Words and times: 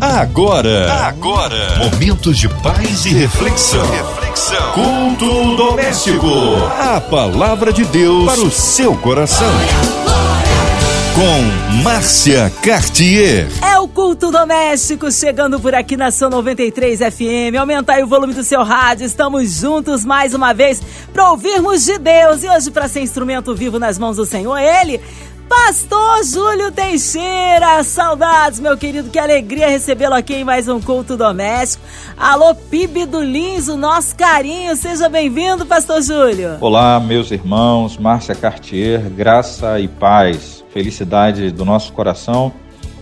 Agora, 0.00 0.92
agora, 1.08 1.76
momentos 1.78 2.38
de 2.38 2.48
paz 2.48 3.04
e 3.04 3.08
reflexão. 3.08 3.84
Reflexão. 3.90 4.72
Culto 4.72 5.56
doméstico. 5.56 6.28
A 6.78 7.00
palavra 7.00 7.72
de 7.72 7.84
Deus 7.84 8.24
para 8.24 8.40
o 8.40 8.48
seu 8.48 8.94
coração. 8.96 9.50
Com 11.16 11.82
Márcia 11.82 12.48
Cartier. 12.62 13.48
É 13.60 13.76
o 13.80 13.88
culto 13.88 14.30
doméstico 14.30 15.10
chegando 15.10 15.58
por 15.58 15.74
aqui 15.74 15.96
na 15.96 16.12
São 16.12 16.30
93 16.30 17.00
FM. 17.00 17.58
Aumenta 17.58 17.94
aí 17.94 18.04
o 18.04 18.06
volume 18.06 18.34
do 18.34 18.44
seu 18.44 18.62
rádio. 18.62 19.04
Estamos 19.04 19.50
juntos 19.52 20.04
mais 20.04 20.32
uma 20.32 20.54
vez 20.54 20.80
para 21.12 21.28
ouvirmos 21.32 21.84
de 21.84 21.98
Deus. 21.98 22.44
E 22.44 22.48
hoje, 22.48 22.70
para 22.70 22.86
ser 22.86 23.00
instrumento 23.00 23.52
vivo 23.52 23.80
nas 23.80 23.98
mãos 23.98 24.16
do 24.16 24.24
Senhor, 24.24 24.56
ele 24.58 25.00
Pastor 25.48 26.24
Júlio 26.24 26.70
Teixeira, 26.70 27.82
saudades, 27.82 28.60
meu 28.60 28.76
querido, 28.76 29.08
que 29.08 29.18
alegria 29.18 29.68
recebê-lo 29.68 30.14
aqui 30.14 30.34
em 30.34 30.44
mais 30.44 30.68
um 30.68 30.80
culto 30.80 31.16
doméstico. 31.16 31.82
Alô, 32.16 32.54
PIB 32.54 33.06
do 33.06 33.22
Lins, 33.22 33.68
o 33.68 33.76
nosso 33.76 34.14
carinho, 34.14 34.76
seja 34.76 35.08
bem-vindo, 35.08 35.64
Pastor 35.64 36.02
Júlio. 36.02 36.58
Olá, 36.60 37.00
meus 37.00 37.30
irmãos, 37.30 37.96
Márcia 37.96 38.34
Cartier, 38.34 39.00
graça 39.10 39.80
e 39.80 39.88
paz, 39.88 40.64
felicidade 40.70 41.50
do 41.50 41.64
nosso 41.64 41.92
coração 41.92 42.52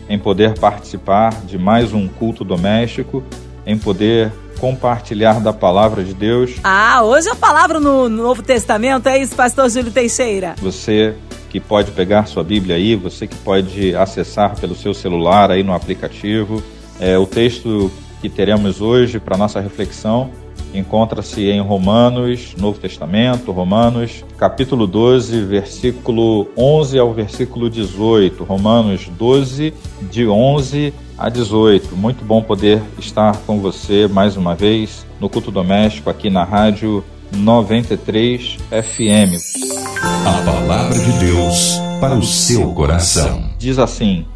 em 0.08 0.18
poder 0.18 0.58
participar 0.58 1.32
de 1.44 1.58
mais 1.58 1.92
um 1.92 2.06
culto 2.06 2.44
doméstico, 2.44 3.24
em 3.66 3.76
poder 3.76 4.32
compartilhar 4.60 5.40
da 5.40 5.52
palavra 5.52 6.02
de 6.02 6.14
Deus. 6.14 6.52
Ah, 6.62 7.02
hoje 7.02 7.28
a 7.28 7.34
palavra 7.34 7.78
no 7.78 8.08
Novo 8.08 8.42
Testamento 8.42 9.08
é 9.08 9.18
isso, 9.18 9.34
Pastor 9.34 9.68
Júlio 9.68 9.90
Teixeira. 9.90 10.54
Você 10.62 11.14
que 11.56 11.60
pode 11.60 11.90
pegar 11.92 12.26
sua 12.26 12.44
Bíblia 12.44 12.76
aí, 12.76 12.94
você 12.94 13.26
que 13.26 13.34
pode 13.36 13.96
acessar 13.96 14.60
pelo 14.60 14.74
seu 14.74 14.92
celular 14.92 15.50
aí 15.50 15.62
no 15.62 15.72
aplicativo. 15.72 16.62
É, 17.00 17.16
o 17.16 17.24
texto 17.24 17.90
que 18.20 18.28
teremos 18.28 18.82
hoje 18.82 19.18
para 19.18 19.38
nossa 19.38 19.58
reflexão 19.58 20.30
encontra-se 20.74 21.48
em 21.48 21.58
Romanos, 21.62 22.54
Novo 22.58 22.78
Testamento, 22.78 23.52
Romanos, 23.52 24.22
capítulo 24.36 24.86
12, 24.86 25.44
versículo 25.44 26.46
11 26.58 26.98
ao 26.98 27.14
versículo 27.14 27.70
18. 27.70 28.44
Romanos 28.44 29.08
12, 29.18 29.72
de 30.10 30.28
11 30.28 30.92
a 31.16 31.30
18. 31.30 31.96
Muito 31.96 32.22
bom 32.22 32.42
poder 32.42 32.82
estar 32.98 33.34
com 33.46 33.60
você 33.60 34.06
mais 34.06 34.36
uma 34.36 34.54
vez 34.54 35.06
no 35.18 35.30
culto 35.30 35.50
doméstico 35.50 36.10
aqui 36.10 36.28
na 36.28 36.44
rádio 36.44 37.02
93 37.32 38.58
FM. 38.70 40.15
A 40.26 40.42
palavra 40.42 40.98
de 40.98 41.12
Deus 41.20 41.78
para 42.00 42.16
o 42.16 42.22
seu 42.22 42.74
coração. 42.74 43.48
Diz 43.56 43.78
assim: 43.78 44.26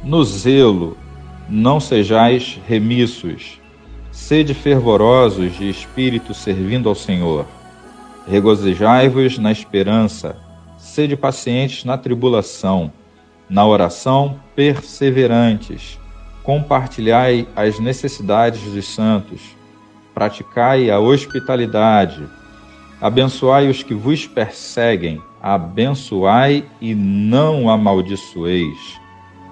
No 0.00 0.22
zelo 0.22 0.96
não 1.48 1.80
sejais 1.80 2.60
remissos, 2.68 3.60
sede 4.12 4.54
fervorosos 4.54 5.56
de 5.56 5.68
espírito 5.68 6.32
servindo 6.32 6.88
ao 6.88 6.94
Senhor. 6.94 7.46
Regozijai-vos 8.28 9.38
na 9.38 9.50
esperança, 9.50 10.36
sede 10.78 11.16
pacientes 11.16 11.84
na 11.84 11.98
tribulação, 11.98 12.92
na 13.48 13.66
oração 13.66 14.38
perseverantes. 14.54 15.98
Compartilhai 16.44 17.48
as 17.56 17.80
necessidades 17.80 18.62
dos 18.72 18.86
santos, 18.86 19.40
praticai 20.14 20.90
a 20.90 21.00
hospitalidade 21.00 22.24
Abençoai 23.00 23.70
os 23.70 23.82
que 23.82 23.94
vos 23.94 24.26
perseguem, 24.26 25.22
abençoai 25.42 26.64
e 26.80 26.94
não 26.94 27.68
amaldiçoeis. 27.68 29.00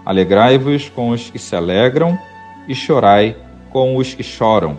Alegrai-vos 0.04 0.88
com 0.88 1.10
os 1.10 1.30
que 1.30 1.38
se 1.38 1.54
alegram 1.54 2.18
e 2.66 2.74
chorai 2.74 3.36
com 3.70 3.96
os 3.96 4.14
que 4.14 4.22
choram. 4.22 4.78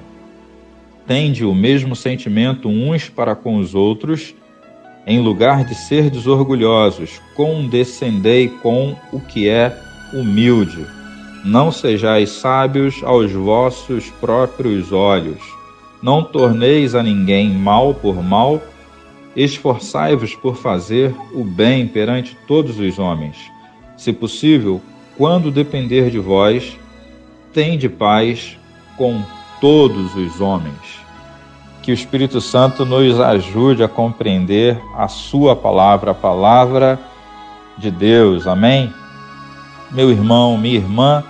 Tende 1.08 1.44
o 1.44 1.54
mesmo 1.54 1.96
sentimento 1.96 2.68
uns 2.68 3.10
para 3.10 3.36
com 3.36 3.58
os 3.58 3.74
outros, 3.74 4.36
em 5.08 5.20
lugar 5.20 5.64
de 5.64 5.74
ser 5.74 6.10
desorgulhosos, 6.10 7.22
condescendei 7.36 8.48
com 8.48 8.96
o 9.12 9.20
que 9.20 9.50
é 9.50 9.76
humilde. 10.14 10.86
Não 11.44 11.72
sejais 11.72 12.30
sábios 12.30 13.02
aos 13.04 13.32
vossos 13.32 14.10
próprios 14.20 14.92
olhos 14.92 15.60
não 16.02 16.24
torneis 16.24 16.96
a 16.96 17.04
ninguém 17.04 17.50
mal 17.50 17.94
por 17.94 18.24
mal, 18.24 18.62
esforçai-vos 19.36 20.36
por 20.36 20.56
fazer 20.56 21.16
o 21.34 21.44
bem 21.44 21.88
perante 21.88 22.38
todos 22.48 22.80
os 22.80 23.00
homens. 23.00 23.38
Se 23.98 24.12
possível, 24.14 24.82
quando 25.18 25.52
depender 25.52 26.10
de 26.10 26.20
vós, 26.20 26.78
tende 27.54 27.90
paz 27.90 28.58
com 28.98 29.22
todos 29.60 30.16
os 30.16 30.40
homens. 30.40 31.00
Que 31.82 31.92
o 31.92 31.94
Espírito 31.94 32.40
Santo 32.40 32.86
nos 32.86 33.20
ajude 33.20 33.84
a 33.84 33.88
compreender 33.88 34.80
a 34.96 35.08
Sua 35.08 35.56
palavra, 35.56 36.12
a 36.12 36.16
palavra 36.16 37.00
de 37.78 37.90
Deus. 37.90 38.48
Amém? 38.48 38.94
Meu 39.92 40.12
irmão, 40.12 40.58
minha 40.58 40.76
irmã, 40.76 41.24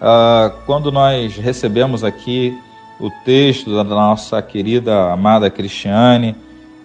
ah, 0.00 0.52
quando 0.66 0.90
nós 0.90 1.36
recebemos 1.36 2.02
aqui 2.02 2.56
o 2.98 3.10
texto 3.24 3.74
da 3.74 3.84
nossa 3.84 4.40
querida 4.40 5.12
amada 5.12 5.50
Cristiane, 5.50 6.34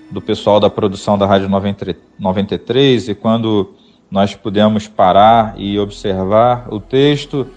do 0.09 0.21
pessoal 0.21 0.59
da 0.59 0.69
produção 0.69 1.17
da 1.17 1.25
Rádio 1.25 1.49
93, 1.49 3.09
e 3.09 3.15
quando 3.15 3.73
nós 4.09 4.35
pudemos 4.35 4.87
parar 4.87 5.55
e 5.57 5.77
observar 5.77 6.67
o 6.69 6.79
texto, 6.79 7.47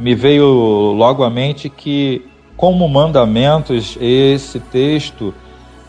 me 0.00 0.14
veio 0.14 0.46
logo 0.92 1.22
à 1.22 1.30
mente 1.30 1.68
que, 1.68 2.26
como 2.56 2.88
mandamentos, 2.88 3.96
esse 4.00 4.58
texto, 4.58 5.34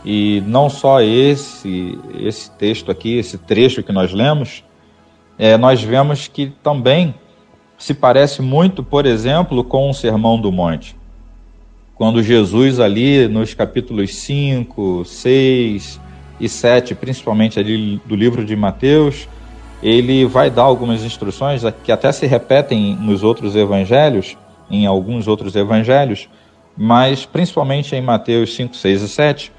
e 0.03 0.43
não 0.45 0.69
só 0.69 1.01
esse, 1.01 1.97
esse 2.19 2.51
texto 2.51 2.91
aqui, 2.91 3.17
esse 3.17 3.37
trecho 3.37 3.81
que 3.81 3.93
nós 3.93 4.11
lemos, 4.11 4.63
é, 5.37 5.57
nós 5.57 5.81
vemos 5.81 6.27
que 6.27 6.47
também 6.61 7.15
se 7.77 7.93
parece 7.93 8.41
muito, 8.41 8.83
por 8.83 9.05
exemplo, 9.05 9.63
com 9.63 9.89
o 9.89 9.93
Sermão 9.93 10.39
do 10.39 10.51
Monte 10.51 10.95
quando 11.95 12.23
Jesus 12.23 12.79
ali 12.79 13.27
nos 13.27 13.53
capítulos 13.53 14.15
5, 14.15 15.05
6 15.05 15.99
e 16.39 16.49
7, 16.49 16.95
principalmente 16.95 17.59
ali 17.59 18.01
do 18.05 18.15
livro 18.15 18.43
de 18.43 18.55
Mateus, 18.55 19.27
ele 19.81 20.25
vai 20.25 20.49
dar 20.49 20.63
algumas 20.63 21.03
instruções 21.03 21.61
que 21.83 21.91
até 21.91 22.11
se 22.11 22.25
repetem 22.25 22.95
nos 22.95 23.21
outros 23.21 23.55
evangelhos, 23.55 24.37
em 24.71 24.85
alguns 24.85 25.27
outros 25.27 25.55
evangelhos, 25.55 26.27
mas 26.75 27.25
principalmente 27.25 27.95
em 27.95 28.01
Mateus 28.01 28.55
5, 28.55 28.75
6 28.75 29.01
e 29.01 29.09
7, 29.09 29.51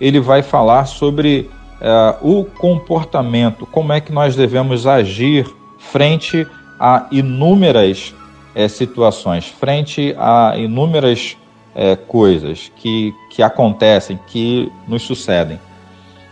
ele 0.00 0.20
vai 0.20 0.42
falar 0.42 0.84
sobre 0.86 1.50
uh, 1.80 2.40
o 2.40 2.44
comportamento, 2.44 3.66
como 3.66 3.92
é 3.92 4.00
que 4.00 4.12
nós 4.12 4.36
devemos 4.36 4.86
agir 4.86 5.46
frente 5.78 6.46
a 6.78 7.08
inúmeras 7.10 8.14
uh, 8.54 8.68
situações, 8.68 9.46
frente 9.46 10.14
a 10.18 10.54
inúmeras 10.56 11.36
é, 11.74 11.96
coisas 11.96 12.70
que, 12.76 13.14
que 13.30 13.42
acontecem, 13.42 14.18
que 14.26 14.70
nos 14.86 15.02
sucedem. 15.02 15.58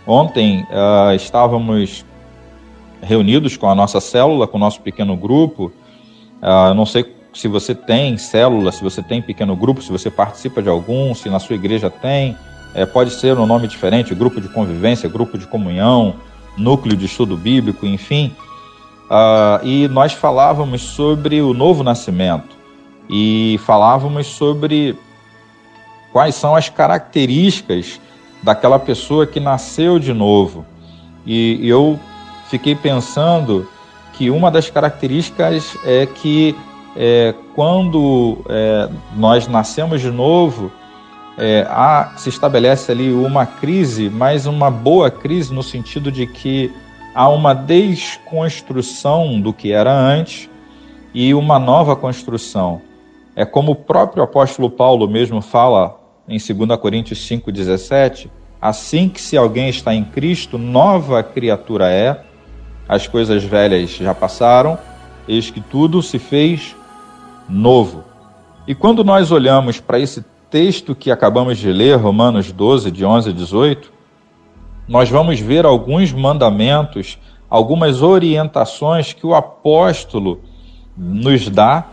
Ontem 0.06 0.66
uh, 0.70 1.14
estávamos 1.14 2.04
reunidos 3.00 3.56
com 3.56 3.68
a 3.68 3.74
nossa 3.74 4.00
célula, 4.00 4.46
com 4.46 4.56
o 4.56 4.60
nosso 4.60 4.80
pequeno 4.80 5.16
grupo. 5.16 5.72
Uh, 6.42 6.74
não 6.74 6.84
sei 6.84 7.04
se 7.32 7.48
você 7.48 7.74
tem 7.74 8.16
célula, 8.16 8.72
se 8.72 8.82
você 8.82 9.02
tem 9.02 9.22
pequeno 9.22 9.56
grupo, 9.56 9.82
se 9.82 9.90
você 9.90 10.10
participa 10.10 10.62
de 10.62 10.68
algum, 10.68 11.14
se 11.14 11.28
na 11.28 11.38
sua 11.38 11.56
igreja 11.56 11.88
tem. 11.88 12.36
É, 12.74 12.86
pode 12.86 13.10
ser 13.10 13.36
um 13.38 13.46
nome 13.46 13.68
diferente, 13.68 14.14
grupo 14.14 14.40
de 14.40 14.48
convivência, 14.48 15.08
grupo 15.08 15.36
de 15.36 15.46
comunhão, 15.46 16.14
núcleo 16.56 16.96
de 16.96 17.06
estudo 17.06 17.36
bíblico, 17.36 17.86
enfim. 17.86 18.34
Uh, 19.10 19.64
e 19.64 19.88
nós 19.88 20.12
falávamos 20.14 20.80
sobre 20.80 21.42
o 21.42 21.52
novo 21.52 21.82
nascimento 21.82 22.56
e 23.10 23.60
falávamos 23.64 24.26
sobre 24.26 24.96
quais 26.12 26.34
são 26.34 26.54
as 26.54 26.68
características 26.68 28.00
daquela 28.42 28.78
pessoa 28.78 29.26
que 29.26 29.40
nasceu 29.40 29.98
de 29.98 30.12
novo. 30.12 30.64
E 31.24 31.66
eu 31.66 31.98
fiquei 32.48 32.74
pensando 32.74 33.68
que 34.12 34.30
uma 34.30 34.50
das 34.50 34.68
características 34.68 35.76
é 35.84 36.06
que 36.06 36.54
é, 36.94 37.34
quando 37.54 38.44
é, 38.48 38.88
nós 39.16 39.48
nascemos 39.48 40.00
de 40.00 40.10
novo, 40.10 40.70
é, 41.38 41.66
há, 41.70 42.12
se 42.16 42.28
estabelece 42.28 42.92
ali 42.92 43.12
uma 43.12 43.46
crise, 43.46 44.10
mas 44.10 44.44
uma 44.44 44.70
boa 44.70 45.10
crise 45.10 45.52
no 45.52 45.62
sentido 45.62 46.12
de 46.12 46.26
que 46.26 46.70
há 47.14 47.28
uma 47.28 47.54
desconstrução 47.54 49.40
do 49.40 49.52
que 49.52 49.72
era 49.72 49.92
antes 49.92 50.50
e 51.14 51.32
uma 51.32 51.58
nova 51.58 51.96
construção. 51.96 52.82
É 53.34 53.46
como 53.46 53.72
o 53.72 53.76
próprio 53.76 54.22
apóstolo 54.22 54.68
Paulo 54.68 55.08
mesmo 55.08 55.40
fala 55.40 56.01
em 56.28 56.38
2 56.38 56.80
Coríntios 56.80 57.18
5,17, 57.28 58.28
assim 58.60 59.08
que 59.08 59.20
se 59.20 59.36
alguém 59.36 59.68
está 59.68 59.94
em 59.94 60.04
Cristo, 60.04 60.56
nova 60.56 61.22
criatura 61.22 61.90
é, 61.90 62.22
as 62.88 63.06
coisas 63.06 63.42
velhas 63.42 63.90
já 63.90 64.14
passaram, 64.14 64.78
eis 65.26 65.50
que 65.50 65.60
tudo 65.60 66.02
se 66.02 66.18
fez 66.18 66.76
novo. 67.48 68.04
E 68.66 68.74
quando 68.74 69.02
nós 69.02 69.32
olhamos 69.32 69.80
para 69.80 69.98
esse 69.98 70.24
texto 70.50 70.94
que 70.94 71.10
acabamos 71.10 71.58
de 71.58 71.72
ler, 71.72 71.96
Romanos 71.96 72.52
12, 72.52 72.90
de 72.90 73.04
11 73.04 73.30
a 73.30 73.32
18, 73.32 73.92
nós 74.86 75.08
vamos 75.08 75.40
ver 75.40 75.64
alguns 75.64 76.12
mandamentos, 76.12 77.18
algumas 77.48 78.02
orientações 78.02 79.12
que 79.12 79.26
o 79.26 79.34
apóstolo 79.34 80.40
nos 80.96 81.48
dá, 81.48 81.86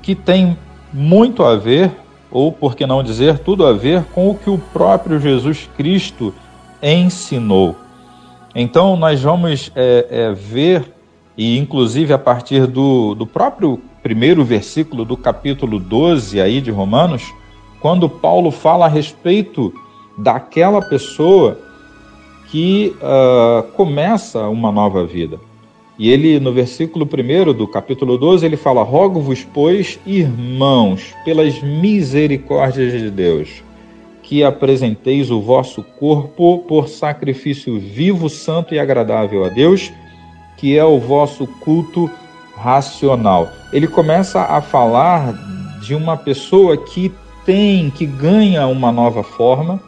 que 0.00 0.14
tem 0.14 0.56
muito 0.92 1.42
a 1.42 1.56
ver, 1.56 1.90
ou 2.34 2.50
por 2.50 2.74
que 2.74 2.84
não 2.84 3.00
dizer, 3.00 3.38
tudo 3.38 3.64
a 3.64 3.72
ver 3.72 4.02
com 4.12 4.28
o 4.28 4.34
que 4.34 4.50
o 4.50 4.58
próprio 4.58 5.20
Jesus 5.20 5.70
Cristo 5.76 6.34
ensinou. 6.82 7.76
Então, 8.52 8.96
nós 8.96 9.22
vamos 9.22 9.70
é, 9.76 10.06
é, 10.10 10.32
ver, 10.32 10.92
e 11.38 11.56
inclusive 11.56 12.12
a 12.12 12.18
partir 12.18 12.66
do, 12.66 13.14
do 13.14 13.24
próprio 13.24 13.80
primeiro 14.02 14.44
versículo 14.44 15.04
do 15.04 15.16
capítulo 15.16 15.78
12 15.78 16.40
aí 16.40 16.60
de 16.60 16.72
Romanos, 16.72 17.22
quando 17.80 18.08
Paulo 18.08 18.50
fala 18.50 18.86
a 18.86 18.88
respeito 18.88 19.72
daquela 20.18 20.82
pessoa 20.82 21.56
que 22.50 22.96
uh, 22.96 23.62
começa 23.72 24.48
uma 24.48 24.72
nova 24.72 25.06
vida. 25.06 25.38
E 25.98 26.10
ele, 26.10 26.40
no 26.40 26.52
versículo 26.52 27.06
1 27.06 27.52
do 27.52 27.68
capítulo 27.68 28.18
12, 28.18 28.44
ele 28.44 28.56
fala: 28.56 28.82
Rogo-vos, 28.82 29.46
pois, 29.54 29.98
irmãos, 30.04 31.14
pelas 31.24 31.62
misericórdias 31.62 33.00
de 33.00 33.10
Deus, 33.10 33.62
que 34.22 34.42
apresenteis 34.42 35.30
o 35.30 35.40
vosso 35.40 35.82
corpo 35.82 36.58
por 36.66 36.88
sacrifício 36.88 37.78
vivo, 37.78 38.28
santo 38.28 38.74
e 38.74 38.78
agradável 38.78 39.44
a 39.44 39.48
Deus, 39.48 39.92
que 40.56 40.76
é 40.76 40.84
o 40.84 40.98
vosso 40.98 41.46
culto 41.46 42.10
racional. 42.56 43.48
Ele 43.72 43.86
começa 43.86 44.40
a 44.40 44.60
falar 44.60 45.32
de 45.80 45.94
uma 45.94 46.16
pessoa 46.16 46.76
que 46.76 47.12
tem, 47.44 47.90
que 47.90 48.06
ganha 48.06 48.66
uma 48.66 48.90
nova 48.90 49.22
forma, 49.22 49.80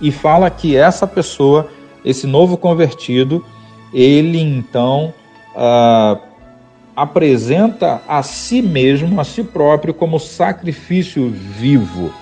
e 0.00 0.12
fala 0.12 0.48
que 0.48 0.76
essa 0.76 1.06
pessoa, 1.06 1.68
esse 2.04 2.26
novo 2.26 2.56
convertido, 2.56 3.44
ele 3.92 4.40
então 4.40 5.12
ah, 5.54 6.18
apresenta 6.96 8.02
a 8.06 8.22
si 8.22 8.62
mesmo, 8.62 9.20
a 9.20 9.24
si 9.24 9.42
próprio, 9.42 9.94
como 9.94 10.18
sacrifício 10.18 11.30
vivo. 11.30 12.12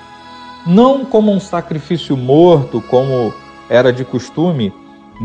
Não 0.66 1.04
como 1.04 1.32
um 1.32 1.40
sacrifício 1.40 2.16
morto, 2.16 2.80
como 2.82 3.32
era 3.68 3.92
de 3.92 4.04
costume 4.04 4.72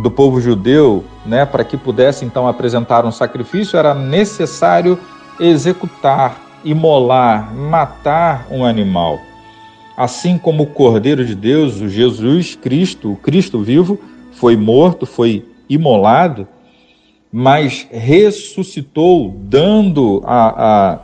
do 0.02 0.10
povo 0.10 0.42
judeu, 0.42 1.04
né, 1.26 1.46
para 1.46 1.64
que 1.64 1.78
pudesse 1.78 2.26
então 2.26 2.48
apresentar 2.48 3.06
um 3.06 3.12
sacrifício, 3.12 3.78
era 3.78 3.94
necessário 3.94 4.98
executar, 5.40 6.42
imolar, 6.64 7.54
matar 7.54 8.48
um 8.50 8.66
animal 8.66 9.20
assim 9.96 10.38
como 10.38 10.64
o 10.64 10.68
Cordeiro 10.68 11.26
de 11.26 11.36
Deus, 11.36 11.80
o 11.80 11.88
Jesus 11.88 12.56
Cristo, 12.56 13.14
o 13.14 13.16
Cristo 13.16 13.62
vivo, 13.62 14.00
foi 14.34 14.56
morto, 14.56 15.06
foi 15.06 15.46
imolado, 15.70 16.48
mas 17.32 17.88
ressuscitou, 17.92 19.34
dando 19.36 20.22
a, 20.26 20.94
a, 20.94 21.00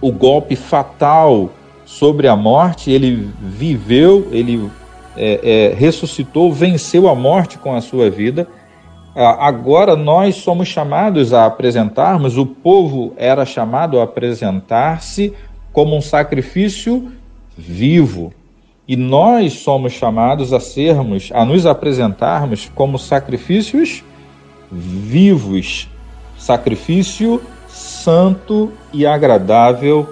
o 0.00 0.10
golpe 0.10 0.56
fatal 0.56 1.50
sobre 1.84 2.26
a 2.26 2.34
morte. 2.34 2.90
Ele 2.90 3.30
viveu, 3.40 4.28
ele 4.32 4.70
é, 5.16 5.70
é, 5.72 5.74
ressuscitou, 5.74 6.52
venceu 6.52 7.08
a 7.08 7.14
morte 7.14 7.58
com 7.58 7.74
a 7.74 7.80
sua 7.80 8.10
vida. 8.10 8.46
Agora 9.14 9.96
nós 9.96 10.34
somos 10.36 10.68
chamados 10.68 11.32
a 11.32 11.46
apresentarmos, 11.46 12.36
o 12.36 12.44
povo 12.44 13.14
era 13.16 13.46
chamado 13.46 13.98
a 13.98 14.02
apresentar-se 14.02 15.32
como 15.72 15.96
um 15.96 16.02
sacrifício 16.02 17.10
vivo. 17.56 18.34
E 18.88 18.96
nós 18.96 19.54
somos 19.54 19.92
chamados 19.92 20.52
a 20.52 20.60
sermos, 20.60 21.30
a 21.34 21.44
nos 21.44 21.66
apresentarmos 21.66 22.70
como 22.74 22.98
sacrifícios 22.98 24.04
vivos, 24.70 25.88
sacrifício 26.38 27.42
santo 27.68 28.72
e 28.92 29.04
agradável 29.04 30.08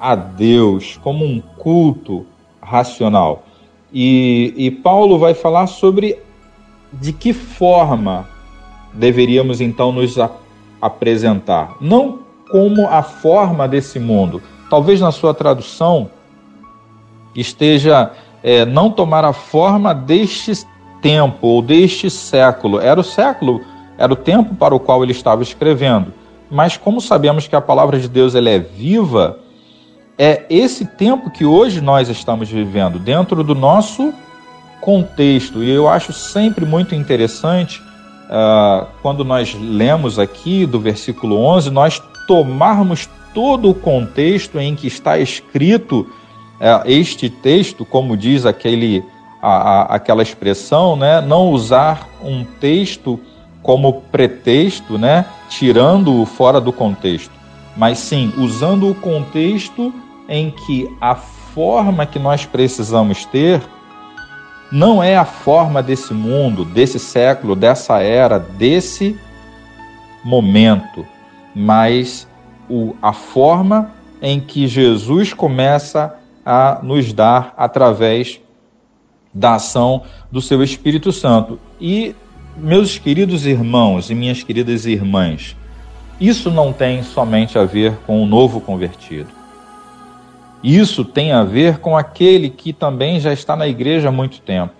a 0.00 0.14
Deus, 0.14 0.98
como 1.02 1.24
um 1.24 1.40
culto 1.40 2.24
racional. 2.60 3.44
E, 3.92 4.54
e 4.56 4.70
Paulo 4.70 5.18
vai 5.18 5.34
falar 5.34 5.66
sobre 5.66 6.18
de 6.92 7.12
que 7.12 7.32
forma 7.32 8.26
deveríamos 8.94 9.60
então 9.60 9.92
nos 9.92 10.16
apresentar. 10.80 11.76
Não 11.80 12.20
como 12.50 12.88
a 12.88 13.02
forma 13.02 13.68
desse 13.68 13.98
mundo. 13.98 14.42
Talvez 14.70 15.00
na 15.00 15.12
sua 15.12 15.34
tradução 15.34 16.10
esteja 17.40 18.10
é, 18.42 18.64
não 18.64 18.90
tomar 18.90 19.24
a 19.24 19.32
forma 19.32 19.94
deste 19.94 20.52
tempo 21.00 21.46
ou 21.46 21.62
deste 21.62 22.10
século. 22.10 22.80
Era 22.80 23.00
o 23.00 23.04
século, 23.04 23.60
era 23.98 24.12
o 24.12 24.16
tempo 24.16 24.54
para 24.54 24.74
o 24.74 24.80
qual 24.80 25.02
ele 25.02 25.12
estava 25.12 25.42
escrevendo. 25.42 26.12
Mas 26.50 26.76
como 26.76 27.00
sabemos 27.00 27.46
que 27.48 27.56
a 27.56 27.60
palavra 27.60 27.98
de 27.98 28.08
Deus 28.08 28.34
ela 28.34 28.50
é 28.50 28.58
viva, 28.58 29.38
é 30.18 30.44
esse 30.48 30.86
tempo 30.86 31.30
que 31.30 31.44
hoje 31.44 31.80
nós 31.80 32.08
estamos 32.08 32.48
vivendo 32.48 32.98
dentro 32.98 33.42
do 33.42 33.54
nosso 33.54 34.14
contexto. 34.80 35.62
E 35.62 35.70
eu 35.70 35.88
acho 35.88 36.12
sempre 36.12 36.64
muito 36.64 36.94
interessante 36.94 37.82
uh, 38.26 38.86
quando 39.02 39.24
nós 39.24 39.54
lemos 39.54 40.18
aqui 40.18 40.64
do 40.64 40.80
versículo 40.80 41.36
11, 41.36 41.70
nós 41.70 42.02
tomarmos 42.26 43.08
todo 43.34 43.70
o 43.70 43.74
contexto 43.74 44.58
em 44.58 44.74
que 44.74 44.86
está 44.86 45.18
escrito 45.18 46.10
este 46.84 47.28
texto, 47.28 47.84
como 47.84 48.16
diz 48.16 48.46
aquele, 48.46 49.04
a, 49.42 49.50
a, 49.50 49.82
aquela 49.96 50.22
expressão, 50.22 50.96
né, 50.96 51.20
não 51.20 51.50
usar 51.50 52.08
um 52.22 52.44
texto 52.44 53.20
como 53.62 54.02
pretexto, 54.12 54.96
né, 54.96 55.24
tirando-o 55.48 56.24
fora 56.24 56.60
do 56.60 56.72
contexto, 56.72 57.32
mas 57.76 57.98
sim 57.98 58.32
usando 58.38 58.88
o 58.88 58.94
contexto 58.94 59.92
em 60.28 60.50
que 60.50 60.88
a 61.00 61.14
forma 61.14 62.06
que 62.06 62.18
nós 62.18 62.46
precisamos 62.46 63.24
ter 63.24 63.62
não 64.70 65.02
é 65.02 65.16
a 65.16 65.24
forma 65.24 65.82
desse 65.82 66.12
mundo, 66.12 66.64
desse 66.64 66.98
século, 66.98 67.54
dessa 67.54 68.00
era, 68.00 68.38
desse 68.38 69.18
momento, 70.24 71.06
mas 71.54 72.26
o, 72.68 72.94
a 73.00 73.12
forma 73.12 73.92
em 74.20 74.40
que 74.40 74.66
Jesus 74.66 75.32
começa 75.32 76.04
a 76.04 76.25
nos 76.82 77.12
dar 77.12 77.52
através 77.56 78.40
da 79.34 79.54
ação 79.54 80.02
do 80.30 80.40
seu 80.40 80.62
Espírito 80.62 81.12
Santo. 81.12 81.58
E, 81.80 82.14
meus 82.56 82.98
queridos 82.98 83.44
irmãos 83.44 84.10
e 84.10 84.14
minhas 84.14 84.42
queridas 84.42 84.86
irmãs, 84.86 85.56
isso 86.20 86.50
não 86.50 86.72
tem 86.72 87.02
somente 87.02 87.58
a 87.58 87.64
ver 87.64 87.96
com 88.06 88.22
o 88.22 88.26
novo 88.26 88.60
convertido. 88.60 89.28
Isso 90.62 91.04
tem 91.04 91.32
a 91.32 91.44
ver 91.44 91.78
com 91.78 91.96
aquele 91.96 92.48
que 92.48 92.72
também 92.72 93.20
já 93.20 93.32
está 93.32 93.54
na 93.54 93.68
igreja 93.68 94.08
há 94.08 94.12
muito 94.12 94.40
tempo. 94.40 94.72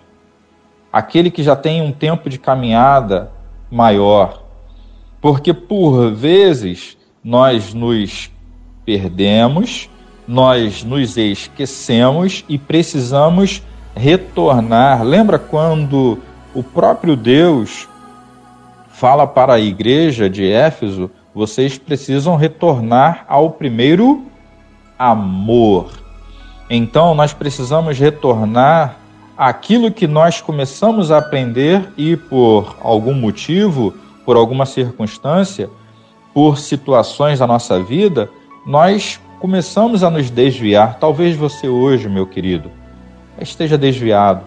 Aquele 0.91 1.29
que 1.29 1.43
já 1.43 1.55
tem 1.55 1.81
um 1.81 1.91
tempo 1.91 2.29
de 2.29 2.39
caminhada 2.39 3.31
maior. 3.69 4.43
Porque 5.21 5.53
por 5.53 6.11
vezes 6.11 6.97
nós 7.23 7.73
nos 7.73 8.31
perdemos 8.83 9.89
nós 10.27 10.83
nos 10.83 11.15
esquecemos 11.17 12.43
e 12.49 12.57
precisamos 12.57 13.63
retornar. 13.95 15.03
Lembra 15.03 15.39
quando 15.39 16.19
o 16.53 16.61
próprio 16.61 17.15
Deus 17.15 17.87
fala 18.89 19.25
para 19.25 19.53
a 19.53 19.59
igreja 19.59 20.29
de 20.29 20.51
Éfeso: 20.51 21.09
vocês 21.33 21.77
precisam 21.77 22.35
retornar 22.35 23.25
ao 23.27 23.51
primeiro 23.51 24.25
amor. 24.99 25.91
Então, 26.69 27.15
nós 27.15 27.33
precisamos 27.33 27.97
retornar 27.97 28.97
aquilo 29.37 29.91
que 29.91 30.07
nós 30.07 30.41
começamos 30.41 31.11
a 31.11 31.19
aprender 31.19 31.93
e 31.95 32.17
por 32.17 32.75
algum 32.81 33.13
motivo, 33.13 33.93
por 34.25 34.35
alguma 34.35 34.65
circunstância, 34.65 35.69
por 36.33 36.57
situações 36.57 37.39
da 37.39 37.47
nossa 37.47 37.81
vida, 37.81 38.29
nós 38.65 39.21
começamos 39.39 40.03
a 40.03 40.09
nos 40.09 40.29
desviar. 40.29 40.97
Talvez 40.99 41.35
você 41.35 41.67
hoje, 41.67 42.09
meu 42.09 42.25
querido, 42.25 42.71
esteja 43.39 43.77
desviado. 43.77 44.41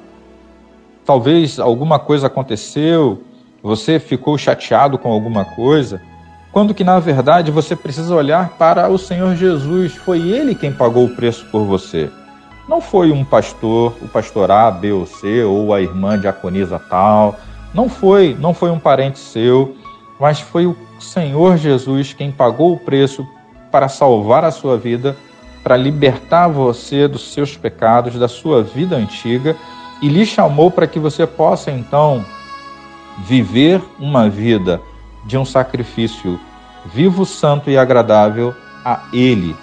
Talvez 1.05 1.59
alguma 1.59 1.99
coisa 1.99 2.27
aconteceu, 2.27 3.23
você 3.63 3.99
ficou 3.99 4.37
chateado 4.37 4.99
com 4.99 5.11
alguma 5.11 5.45
coisa, 5.45 6.01
quando 6.53 6.75
que 6.75 6.85
na 6.85 6.99
verdade 6.99 7.51
você 7.51 7.77
precisa 7.77 8.15
olhar 8.15 8.51
para 8.51 8.89
o 8.89 8.99
Senhor 8.99 9.35
Jesus. 9.37 9.95
Foi 9.95 10.21
ele 10.21 10.55
quem 10.55 10.73
pagou 10.73 11.05
o 11.05 11.15
preço 11.15 11.47
por 11.51 11.65
você. 11.65 12.11
Não 12.69 12.81
foi 12.81 13.11
um 13.11 13.25
pastor, 13.25 13.95
o 14.01 14.09
pastor 14.09 14.51
A, 14.51 14.71
B 14.71 14.93
ou 14.93 15.07
C, 15.07 15.43
ou 15.43 15.75
a 15.75 15.81
irmã 15.81 16.19
diaconisa 16.19 16.79
tal. 16.79 17.37
Não 17.73 17.89
foi, 17.89 18.37
não 18.39 18.53
foi 18.53 18.71
um 18.71 18.79
parente 18.79 19.19
seu, 19.19 19.77
mas 20.19 20.41
foi 20.41 20.67
o 20.67 20.77
Senhor 20.99 21.57
Jesus 21.57 22.13
quem 22.13 22.31
pagou 22.31 22.73
o 22.73 22.79
preço 22.79 23.27
para 23.71 23.89
salvar 23.89 24.45
a 24.45 24.51
sua 24.51 24.77
vida 24.77 25.17
para 25.63 25.77
libertar 25.77 26.49
você 26.49 27.07
dos 27.07 27.33
seus 27.33 27.57
pecados, 27.57 28.19
da 28.19 28.29
sua 28.29 28.63
vida 28.63 28.97
antiga 28.97 29.57
e 30.01 30.09
lhe 30.09 30.25
chamou 30.25 30.71
para 30.71 30.87
que 30.87 30.99
você 30.99 31.27
possa 31.27 31.71
então 31.71 32.25
viver 33.19 33.83
uma 33.99 34.29
vida 34.29 34.81
de 35.27 35.37
um 35.37 35.45
sacrifício 35.45 36.41
vivo, 36.87 37.27
santo 37.27 37.71
e 37.71 37.77
agradável 37.77 38.55
a 38.85 39.03
Ele. 39.13 39.55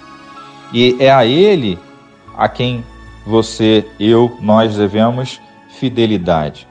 E 0.72 0.96
é 1.00 1.10
a 1.10 1.26
Ele 1.26 1.78
a 2.36 2.48
quem 2.48 2.84
você, 3.26 3.84
eu, 3.98 4.36
nós 4.40 4.76
devemos 4.76 5.40
fidelidade. 5.70 6.68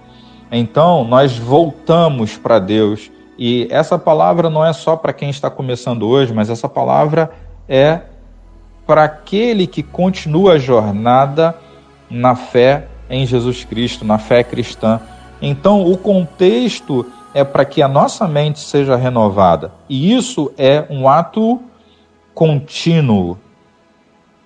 Então, 0.49 1.03
nós 1.03 1.37
voltamos 1.37 2.37
para 2.37 2.57
Deus 2.57 3.11
e 3.37 3.67
essa 3.69 3.99
palavra 3.99 4.49
não 4.49 4.65
é 4.65 4.73
só 4.73 4.95
para 4.95 5.13
quem 5.13 5.29
está 5.29 5.49
começando 5.49 6.07
hoje, 6.07 6.33
mas 6.33 6.49
essa 6.49 6.67
palavra 6.67 7.31
é 7.69 8.01
para 8.85 9.03
aquele 9.03 9.67
que 9.67 9.83
continua 9.83 10.53
a 10.53 10.57
jornada 10.57 11.55
na 12.09 12.35
fé 12.35 12.87
em 13.09 13.25
Jesus 13.25 13.63
Cristo, 13.63 14.03
na 14.03 14.17
fé 14.17 14.43
cristã. 14.43 14.99
Então, 15.41 15.85
o 15.85 15.97
contexto 15.97 17.05
é 17.33 17.43
para 17.43 17.65
que 17.65 17.81
a 17.81 17.87
nossa 17.87 18.27
mente 18.27 18.59
seja 18.59 18.95
renovada. 18.95 19.71
E 19.87 20.13
isso 20.15 20.51
é 20.57 20.85
um 20.89 21.07
ato 21.07 21.61
contínuo. 22.33 23.37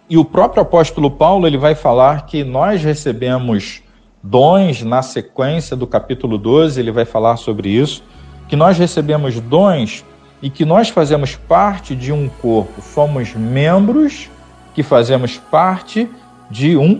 E 0.09 0.17
o 0.17 0.25
próprio 0.25 0.63
apóstolo 0.63 1.09
Paulo 1.09 1.47
ele 1.47 1.57
vai 1.57 1.75
falar 1.75 2.25
que 2.25 2.43
nós 2.43 2.83
recebemos 2.83 3.81
dons 4.21 4.83
na 4.83 5.01
sequência 5.01 5.75
do 5.75 5.87
capítulo 5.87 6.37
12, 6.37 6.79
ele 6.79 6.91
vai 6.91 7.05
falar 7.05 7.37
sobre 7.37 7.69
isso, 7.69 8.03
que 8.51 8.55
nós 8.57 8.77
recebemos 8.77 9.39
dons 9.39 10.03
e 10.41 10.49
que 10.49 10.65
nós 10.65 10.89
fazemos 10.89 11.37
parte 11.37 11.95
de 11.95 12.11
um 12.11 12.27
corpo, 12.27 12.81
somos 12.81 13.33
membros 13.33 14.29
que 14.75 14.83
fazemos 14.83 15.37
parte 15.37 16.09
de 16.49 16.75
um 16.75 16.99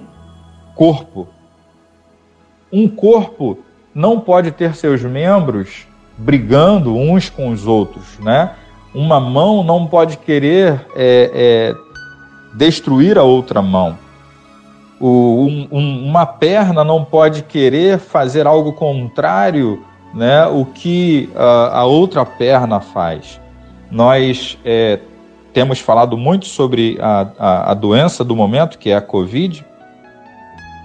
corpo. 0.74 1.28
Um 2.72 2.88
corpo 2.88 3.60
não 3.94 4.18
pode 4.18 4.52
ter 4.52 4.76
seus 4.76 5.04
membros 5.04 5.86
brigando 6.18 6.96
uns 6.96 7.30
com 7.30 7.50
os 7.50 7.68
outros, 7.68 8.18
né? 8.20 8.52
Uma 8.96 9.20
mão 9.20 9.62
não 9.62 9.88
pode 9.88 10.20
querer 10.20 10.86
é, 10.96 11.32
é, 11.34 11.76
destruir 12.56 13.18
a 13.18 13.24
outra 13.24 13.62
mão. 13.62 14.00
O, 15.02 15.48
um, 15.48 15.68
um, 15.70 16.08
uma 16.08 16.26
perna 16.26 16.86
não 16.86 17.04
pode 17.04 17.44
querer 17.44 18.00
fazer 18.00 18.48
algo 18.48 18.72
contrário, 18.72 19.84
né? 20.14 20.46
O 20.48 20.66
que 20.66 21.30
a, 21.36 21.80
a 21.80 21.86
outra 21.86 22.26
perna 22.26 22.80
faz. 22.80 23.40
Nós 23.90 24.58
é, 24.64 25.00
temos 25.54 25.80
falado 25.80 26.18
muito 26.18 26.46
sobre 26.46 26.98
a, 27.02 27.28
a, 27.38 27.72
a 27.72 27.74
doença 27.74 28.24
do 28.24 28.36
momento, 28.36 28.78
que 28.78 28.90
é 28.90 28.96
a 28.96 29.02
Covid, 29.02 29.66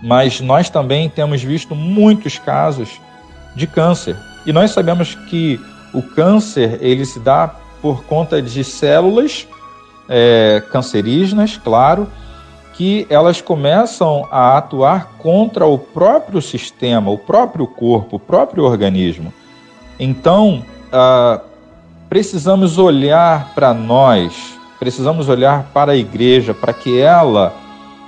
mas 0.02 0.40
nós 0.40 0.68
também 0.68 1.08
temos 1.08 1.42
visto 1.42 1.74
muitos 1.74 2.38
casos 2.38 3.00
de 3.54 3.66
câncer. 3.66 4.16
E 4.44 4.52
nós 4.52 4.70
sabemos 4.70 5.14
que 5.28 5.60
o 5.92 6.02
câncer 6.02 6.78
ele 6.80 7.04
se 7.04 7.18
dá 7.18 7.54
por 7.80 8.04
conta 8.04 8.42
de 8.42 8.62
células 8.62 9.46
é, 10.08 10.62
cancerígenas, 10.70 11.56
claro, 11.56 12.08
que 12.76 13.06
elas 13.08 13.40
começam 13.40 14.28
a 14.30 14.58
atuar 14.58 15.14
contra 15.18 15.66
o 15.66 15.78
próprio 15.78 16.42
sistema, 16.42 17.10
o 17.10 17.16
próprio 17.16 17.66
corpo, 17.66 18.16
o 18.16 18.20
próprio 18.20 18.64
organismo. 18.64 19.32
Então, 19.98 20.62
ah, 20.92 21.40
precisamos 22.08 22.76
olhar 22.76 23.54
para 23.54 23.72
nós, 23.72 24.58
precisamos 24.78 25.28
olhar 25.28 25.70
para 25.72 25.92
a 25.92 25.96
igreja, 25.96 26.52
para 26.52 26.74
que 26.74 27.00
ela 27.00 27.54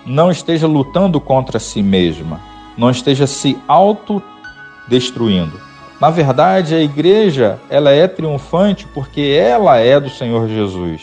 não 0.05 0.31
esteja 0.31 0.67
lutando 0.67 1.19
contra 1.19 1.59
si 1.59 1.83
mesma, 1.83 2.39
não 2.77 2.91
esteja 2.91 3.27
se 3.27 3.57
autodestruindo. 3.67 5.59
Na 5.99 6.11
verdade, 6.11 6.75
a 6.75 6.81
igreja, 6.81 7.59
ela 7.71 7.91
é 7.91 8.07
triunfante 8.07 8.87
porque 8.95 9.21
ela 9.21 9.79
é 9.79 9.99
do 9.99 10.11
Senhor 10.11 10.47
Jesus. 10.47 11.03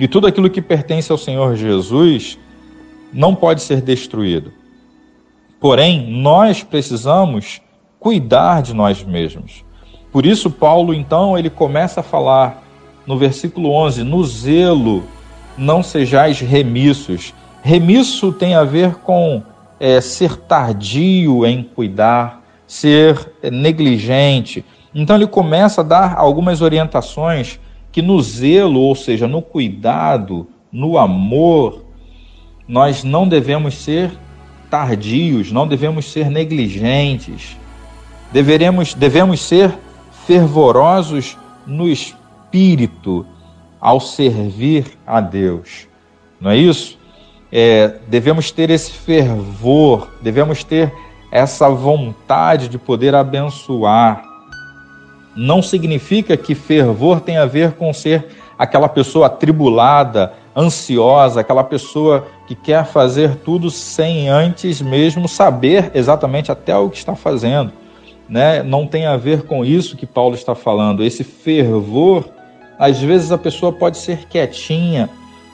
E 0.00 0.08
tudo 0.08 0.26
aquilo 0.26 0.50
que 0.50 0.60
pertence 0.60 1.12
ao 1.12 1.18
Senhor 1.18 1.54
Jesus 1.56 2.38
não 3.12 3.34
pode 3.34 3.62
ser 3.62 3.80
destruído. 3.80 4.52
Porém, 5.60 6.10
nós 6.10 6.62
precisamos 6.62 7.60
cuidar 7.98 8.62
de 8.62 8.74
nós 8.74 9.02
mesmos. 9.02 9.64
Por 10.12 10.24
isso 10.24 10.50
Paulo 10.50 10.94
então 10.94 11.36
ele 11.36 11.50
começa 11.50 12.00
a 12.00 12.02
falar 12.02 12.62
no 13.06 13.16
versículo 13.18 13.70
11, 13.70 14.02
no 14.02 14.24
zelo 14.24 15.04
não 15.56 15.82
sejais 15.82 16.40
remissos, 16.40 17.32
Remisso 17.66 18.32
tem 18.32 18.54
a 18.54 18.62
ver 18.62 18.94
com 18.94 19.42
é, 19.80 20.00
ser 20.00 20.36
tardio 20.36 21.44
em 21.44 21.64
cuidar, 21.64 22.40
ser 22.64 23.32
negligente. 23.50 24.64
Então 24.94 25.16
ele 25.16 25.26
começa 25.26 25.80
a 25.80 25.84
dar 25.84 26.14
algumas 26.16 26.62
orientações 26.62 27.58
que 27.90 28.00
no 28.00 28.22
zelo, 28.22 28.78
ou 28.78 28.94
seja, 28.94 29.26
no 29.26 29.42
cuidado, 29.42 30.46
no 30.70 30.96
amor, 30.96 31.85
nós 32.66 33.04
não 33.04 33.28
devemos 33.28 33.82
ser 33.82 34.10
tardios, 34.70 35.52
não 35.52 35.66
devemos 35.66 36.10
ser 36.10 36.30
negligentes. 36.30 37.56
Deveremos, 38.32 38.94
devemos 38.94 39.40
ser 39.40 39.72
fervorosos 40.26 41.36
no 41.66 41.88
espírito 41.88 43.24
ao 43.80 44.00
servir 44.00 44.98
a 45.06 45.20
Deus. 45.20 45.86
Não 46.40 46.50
é 46.50 46.56
isso? 46.56 46.98
é, 47.50 47.94
devemos 48.08 48.50
ter 48.50 48.70
esse 48.70 48.92
fervor, 48.92 50.10
devemos 50.20 50.64
ter 50.64 50.92
essa 51.30 51.68
vontade 51.68 52.68
de 52.68 52.78
poder 52.78 53.14
abençoar. 53.14 54.22
Não 55.34 55.62
significa 55.62 56.36
que 56.36 56.54
fervor 56.54 57.20
tem 57.20 57.36
a 57.36 57.46
ver 57.46 57.72
com 57.72 57.92
ser 57.92 58.26
aquela 58.58 58.88
pessoa 58.88 59.26
atribulada, 59.26 60.32
ansiosa, 60.56 61.40
aquela 61.40 61.62
pessoa 61.62 62.26
que 62.46 62.54
quer 62.54 62.86
fazer 62.86 63.36
tudo 63.36 63.70
sem 63.70 64.28
antes 64.28 64.80
mesmo 64.80 65.28
saber 65.28 65.90
exatamente 65.94 66.50
até 66.50 66.76
o 66.76 66.88
que 66.88 66.96
está 66.96 67.14
fazendo. 67.14 67.72
Né? 68.28 68.62
Não 68.62 68.86
tem 68.86 69.06
a 69.06 69.16
ver 69.16 69.42
com 69.42 69.64
isso 69.64 69.96
que 69.96 70.06
Paulo 70.06 70.34
está 70.34 70.54
falando. 70.54 71.04
Esse 71.04 71.22
fervor, 71.22 72.24
às 72.78 72.98
vezes 72.98 73.30
a 73.30 73.38
pessoa 73.38 73.72
pode 73.72 73.98
ser 73.98 74.26
quietinha, 74.26 75.10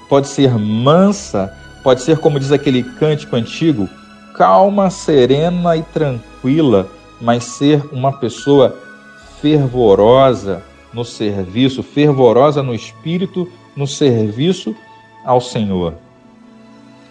pode 0.09 0.29
ser 0.29 0.57
mansa, 0.57 1.53
Pode 1.83 2.03
ser, 2.03 2.19
como 2.19 2.39
diz 2.39 2.53
aquele 2.53 2.83
cântico 2.83 3.35
antigo, 3.35 3.89
calma, 4.35 4.89
serena 4.89 5.77
e 5.77 5.83
tranquila, 5.83 6.89
mas 7.21 7.45
ser 7.45 7.83
uma 7.93 8.13
pessoa 8.13 8.77
fervorosa 9.41 10.63
no 10.93 11.05
serviço, 11.05 11.83
fervorosa 11.83 12.63
no 12.63 12.73
espírito, 12.73 13.51
no 13.75 13.87
serviço 13.87 14.77
ao 15.25 15.41
Senhor. 15.41 15.95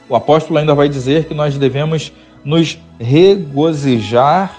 O 0.08 0.16
apóstolo 0.16 0.60
ainda 0.60 0.76
vai 0.76 0.90
dizer 0.90 1.26
que 1.26 1.34
nós 1.34 1.58
devemos 1.58 2.12
nos 2.44 2.78
regozijar 3.00 4.54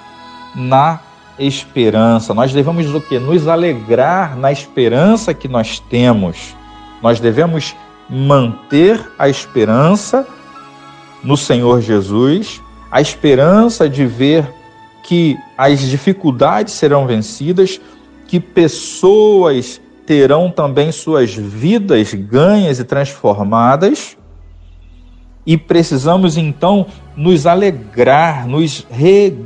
na 0.55 1.01
esperança. 1.39 2.33
Nós 2.33 2.53
devemos 2.53 2.95
o 2.95 3.01
que? 3.01 3.19
Nos 3.19 3.49
alegrar 3.49 4.37
na 4.37 4.53
esperança 4.53 5.35
que 5.35 5.49
nós 5.49 5.79
temos. 5.79 6.55
Nós 7.03 7.21
devemos 7.21 7.75
manter 8.09 9.01
a 9.19 9.29
esperança 9.29 10.27
no 11.23 11.37
Senhor 11.37 11.81
Jesus, 11.81 12.61
a 12.91 13.01
esperança 13.01 13.89
de 13.89 14.07
ver 14.07 14.47
que 15.03 15.37
as 15.57 15.81
dificuldades 15.81 16.75
serão 16.75 17.07
vencidas, 17.07 17.81
que 18.27 18.39
pessoas 18.39 19.81
terão 20.07 20.51
também 20.51 20.91
suas 20.93 21.35
vidas 21.35 22.13
ganhas 22.15 22.79
e 22.79 22.85
transformadas. 22.85 24.17
E 25.45 25.57
precisamos 25.57 26.37
então 26.37 26.87
nos 27.17 27.47
alegrar, 27.47 28.47
nos 28.47 28.87
regozijar 28.91 29.39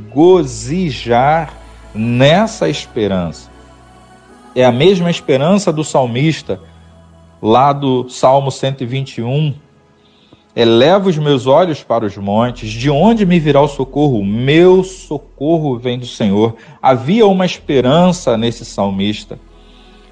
nessa 1.93 2.69
esperança. 2.69 3.49
É 4.55 4.63
a 4.63 4.71
mesma 4.71 5.09
esperança 5.09 5.73
do 5.73 5.83
salmista 5.83 6.59
lá 7.41 7.71
do 7.71 8.09
Salmo 8.09 8.51
121, 8.51 9.53
eleva 10.55 11.09
os 11.09 11.17
meus 11.17 11.45
olhos 11.45 11.83
para 11.83 12.05
os 12.05 12.17
montes, 12.17 12.69
de 12.71 12.89
onde 12.89 13.25
me 13.25 13.39
virá 13.39 13.61
o 13.61 13.67
socorro? 13.67 14.23
Meu 14.23 14.83
socorro 14.83 15.77
vem 15.77 15.99
do 15.99 16.07
Senhor. 16.07 16.55
Havia 16.81 17.27
uma 17.27 17.45
esperança 17.45 18.35
nesse 18.37 18.65
salmista. 18.65 19.39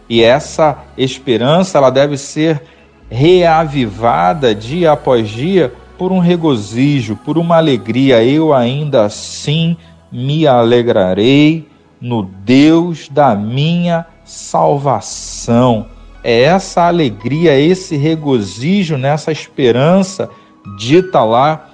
E 0.09 0.23
essa 0.23 0.83
esperança 0.97 1.77
ela 1.77 1.89
deve 1.89 2.17
ser 2.17 2.61
reavivada 3.09 4.53
dia 4.53 4.91
após 4.91 5.29
dia 5.29 5.73
por 5.97 6.11
um 6.11 6.19
regozijo, 6.19 7.15
por 7.15 7.37
uma 7.37 7.57
alegria. 7.57 8.23
Eu 8.23 8.53
ainda 8.53 9.05
assim 9.05 9.77
me 10.11 10.45
alegrarei 10.45 11.67
no 11.99 12.23
Deus 12.23 13.09
da 13.09 13.35
minha 13.35 14.05
salvação 14.23 15.87
é 16.25 16.41
essa 16.41 16.87
alegria, 16.87 17.55
esse 17.55 17.95
regozijo 17.95 18.97
nessa 18.97 19.31
esperança 19.31 20.27
dita 20.75 21.23
lá 21.23 21.69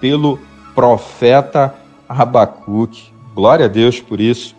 pelo 0.00 0.38
profeta 0.76 1.74
Abacuque. 2.08 3.12
Glória 3.34 3.66
a 3.66 3.68
Deus 3.68 4.00
por 4.00 4.20
isso. 4.20 4.54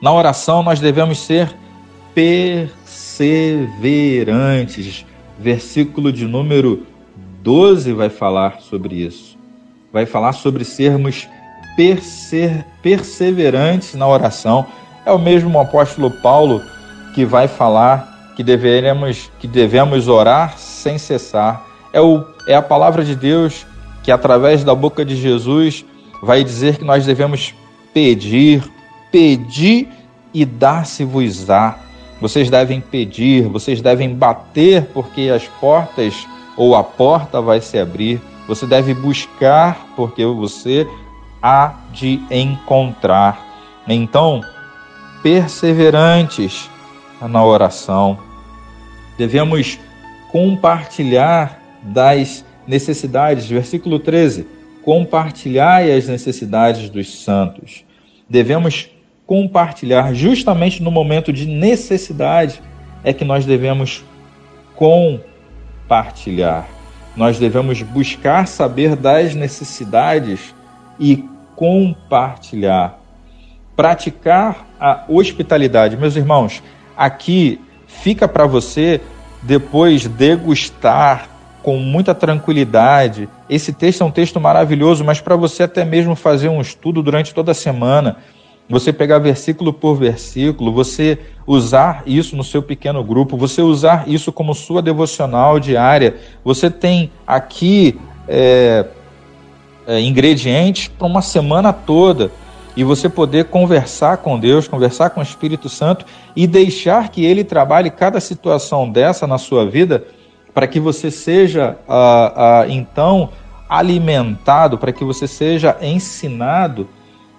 Na 0.00 0.14
oração 0.14 0.62
nós 0.62 0.80
devemos 0.80 1.18
ser 1.18 1.54
perseverantes. 2.14 5.04
Versículo 5.38 6.12
de 6.12 6.26
número 6.26 6.86
12 7.42 7.92
vai 7.92 8.08
falar 8.08 8.60
sobre 8.60 8.96
isso. 8.96 9.38
Vai 9.92 10.06
falar 10.06 10.32
sobre 10.32 10.64
sermos 10.64 11.28
perse 11.76 12.64
perseverantes 12.82 13.94
na 13.94 14.06
oração. 14.06 14.66
É 15.04 15.12
o 15.12 15.18
mesmo 15.18 15.58
apóstolo 15.58 16.10
Paulo 16.10 16.62
que 17.14 17.24
vai 17.24 17.48
falar 17.48 18.12
que 18.36 18.42
devemos, 18.42 19.30
que 19.38 19.46
devemos 19.46 20.08
orar 20.08 20.58
sem 20.58 20.98
cessar. 20.98 21.66
É, 21.92 22.00
o, 22.00 22.24
é 22.48 22.54
a 22.54 22.62
palavra 22.62 23.04
de 23.04 23.14
Deus 23.14 23.66
que, 24.02 24.10
através 24.10 24.64
da 24.64 24.74
boca 24.74 25.04
de 25.04 25.16
Jesus, 25.16 25.84
vai 26.22 26.42
dizer 26.42 26.78
que 26.78 26.84
nós 26.84 27.04
devemos 27.04 27.54
pedir, 27.92 28.64
pedir 29.10 29.88
e 30.32 30.44
dar-se-vos-á. 30.44 31.78
Vocês 32.22 32.48
devem 32.48 32.80
pedir, 32.80 33.48
vocês 33.48 33.82
devem 33.82 34.14
bater, 34.14 34.84
porque 34.94 35.22
as 35.22 35.48
portas 35.60 36.24
ou 36.56 36.76
a 36.76 36.84
porta 36.84 37.40
vai 37.40 37.60
se 37.60 37.76
abrir. 37.76 38.22
Você 38.46 38.64
deve 38.64 38.94
buscar, 38.94 39.88
porque 39.96 40.24
você 40.24 40.86
há 41.42 41.74
de 41.92 42.22
encontrar. 42.30 43.44
Então, 43.88 44.40
perseverantes 45.20 46.70
na 47.20 47.44
oração. 47.44 48.16
Devemos 49.18 49.80
compartilhar 50.30 51.60
das 51.82 52.44
necessidades, 52.68 53.48
versículo 53.48 53.98
13, 53.98 54.46
compartilhai 54.84 55.90
as 55.90 56.06
necessidades 56.06 56.88
dos 56.88 57.24
santos. 57.24 57.84
Devemos 58.28 58.91
compartilhar, 59.26 60.14
justamente 60.14 60.82
no 60.82 60.90
momento 60.90 61.32
de 61.32 61.46
necessidade, 61.46 62.60
é 63.04 63.12
que 63.12 63.24
nós 63.24 63.44
devemos 63.44 64.04
compartilhar. 64.74 66.68
Nós 67.16 67.38
devemos 67.38 67.82
buscar 67.82 68.46
saber 68.46 68.96
das 68.96 69.34
necessidades 69.34 70.54
e 70.98 71.24
compartilhar. 71.54 72.98
Praticar 73.76 74.66
a 74.80 75.04
hospitalidade. 75.08 75.96
Meus 75.96 76.16
irmãos, 76.16 76.62
aqui 76.96 77.60
fica 77.86 78.26
para 78.26 78.46
você 78.46 79.00
depois 79.42 80.06
degustar 80.06 81.28
com 81.62 81.76
muita 81.78 82.14
tranquilidade. 82.14 83.28
Esse 83.48 83.72
texto 83.72 84.02
é 84.02 84.04
um 84.04 84.10
texto 84.10 84.40
maravilhoso, 84.40 85.04
mas 85.04 85.20
para 85.20 85.36
você 85.36 85.62
até 85.62 85.84
mesmo 85.84 86.16
fazer 86.16 86.48
um 86.48 86.60
estudo 86.60 87.02
durante 87.02 87.32
toda 87.32 87.52
a 87.52 87.54
semana, 87.54 88.16
você 88.72 88.90
pegar 88.90 89.18
versículo 89.18 89.70
por 89.70 89.96
versículo, 89.96 90.72
você 90.72 91.18
usar 91.46 92.02
isso 92.06 92.34
no 92.34 92.42
seu 92.42 92.62
pequeno 92.62 93.04
grupo, 93.04 93.36
você 93.36 93.60
usar 93.60 94.08
isso 94.08 94.32
como 94.32 94.54
sua 94.54 94.80
devocional 94.80 95.60
diária. 95.60 96.16
Você 96.42 96.70
tem 96.70 97.12
aqui 97.26 98.00
é, 98.26 98.86
é, 99.86 100.00
ingredientes 100.00 100.88
para 100.88 101.06
uma 101.06 101.20
semana 101.20 101.70
toda 101.70 102.32
e 102.74 102.82
você 102.82 103.10
poder 103.10 103.44
conversar 103.44 104.16
com 104.16 104.40
Deus, 104.40 104.66
conversar 104.66 105.10
com 105.10 105.20
o 105.20 105.22
Espírito 105.22 105.68
Santo 105.68 106.06
e 106.34 106.46
deixar 106.46 107.10
que 107.10 107.26
Ele 107.26 107.44
trabalhe 107.44 107.90
cada 107.90 108.20
situação 108.20 108.90
dessa 108.90 109.26
na 109.26 109.36
sua 109.36 109.68
vida 109.68 110.02
para 110.54 110.66
que 110.66 110.80
você 110.80 111.10
seja 111.10 111.76
ah, 111.86 112.62
ah, 112.62 112.66
então 112.70 113.28
alimentado, 113.68 114.78
para 114.78 114.92
que 114.92 115.04
você 115.04 115.26
seja 115.26 115.76
ensinado 115.82 116.88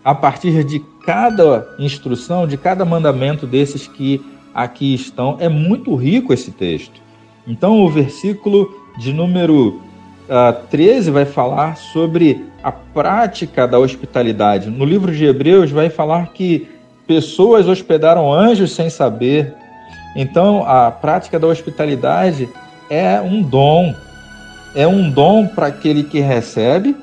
a 0.03 0.13
partir 0.13 0.63
de 0.63 0.79
cada 1.05 1.67
instrução, 1.79 2.45
de 2.47 2.57
cada 2.57 2.83
mandamento 2.83 3.47
desses 3.47 3.87
que 3.87 4.21
aqui 4.53 4.93
estão. 4.93 5.37
É 5.39 5.47
muito 5.47 5.95
rico 5.95 6.33
esse 6.33 6.51
texto. 6.51 7.01
Então, 7.47 7.79
o 7.81 7.89
versículo 7.89 8.69
de 8.97 9.13
número 9.13 9.81
uh, 10.29 10.67
13 10.69 11.11
vai 11.11 11.25
falar 11.25 11.77
sobre 11.77 12.45
a 12.63 12.71
prática 12.71 13.67
da 13.67 13.79
hospitalidade. 13.79 14.69
No 14.69 14.85
livro 14.85 15.13
de 15.13 15.25
Hebreus, 15.25 15.71
vai 15.71 15.89
falar 15.89 16.27
que 16.27 16.67
pessoas 17.05 17.67
hospedaram 17.67 18.31
anjos 18.31 18.71
sem 18.71 18.89
saber. 18.89 19.53
Então, 20.15 20.63
a 20.65 20.91
prática 20.91 21.39
da 21.39 21.47
hospitalidade 21.47 22.47
é 22.89 23.19
um 23.19 23.41
dom. 23.41 23.93
É 24.75 24.87
um 24.87 25.09
dom 25.09 25.47
para 25.47 25.67
aquele 25.67 26.03
que 26.03 26.19
recebe 26.19 26.95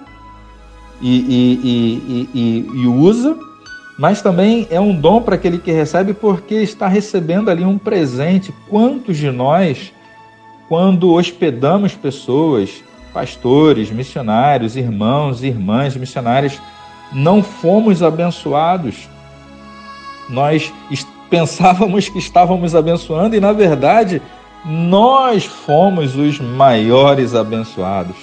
e, 1.00 1.18
e, 1.18 2.30
e, 2.34 2.82
e, 2.82 2.86
usa, 2.86 3.36
mas 3.98 4.22
também 4.22 4.66
é 4.70 4.80
um 4.80 4.94
dom 4.94 5.22
para 5.22 5.34
aquele 5.34 5.58
que 5.58 5.72
recebe 5.72 6.12
porque 6.12 6.56
está 6.56 6.88
recebendo 6.88 7.50
ali 7.50 7.64
um 7.64 7.78
presente. 7.78 8.54
Quantos 8.68 9.16
de 9.16 9.30
nós, 9.30 9.92
quando 10.68 11.12
hospedamos 11.12 11.94
pessoas, 11.94 12.82
pastores, 13.12 13.90
missionários, 13.90 14.76
irmãos, 14.76 15.42
irmãs, 15.42 15.96
missionários, 15.96 16.60
não 17.12 17.42
fomos 17.42 18.02
abençoados. 18.02 19.08
Nós 20.28 20.72
pensávamos 21.28 22.08
que 22.08 22.18
estávamos 22.18 22.74
abençoando 22.74 23.36
e, 23.36 23.40
na 23.40 23.52
verdade, 23.52 24.20
nós 24.64 25.44
fomos 25.44 26.16
os 26.16 26.38
maiores 26.40 27.34
abençoados. 27.34 28.16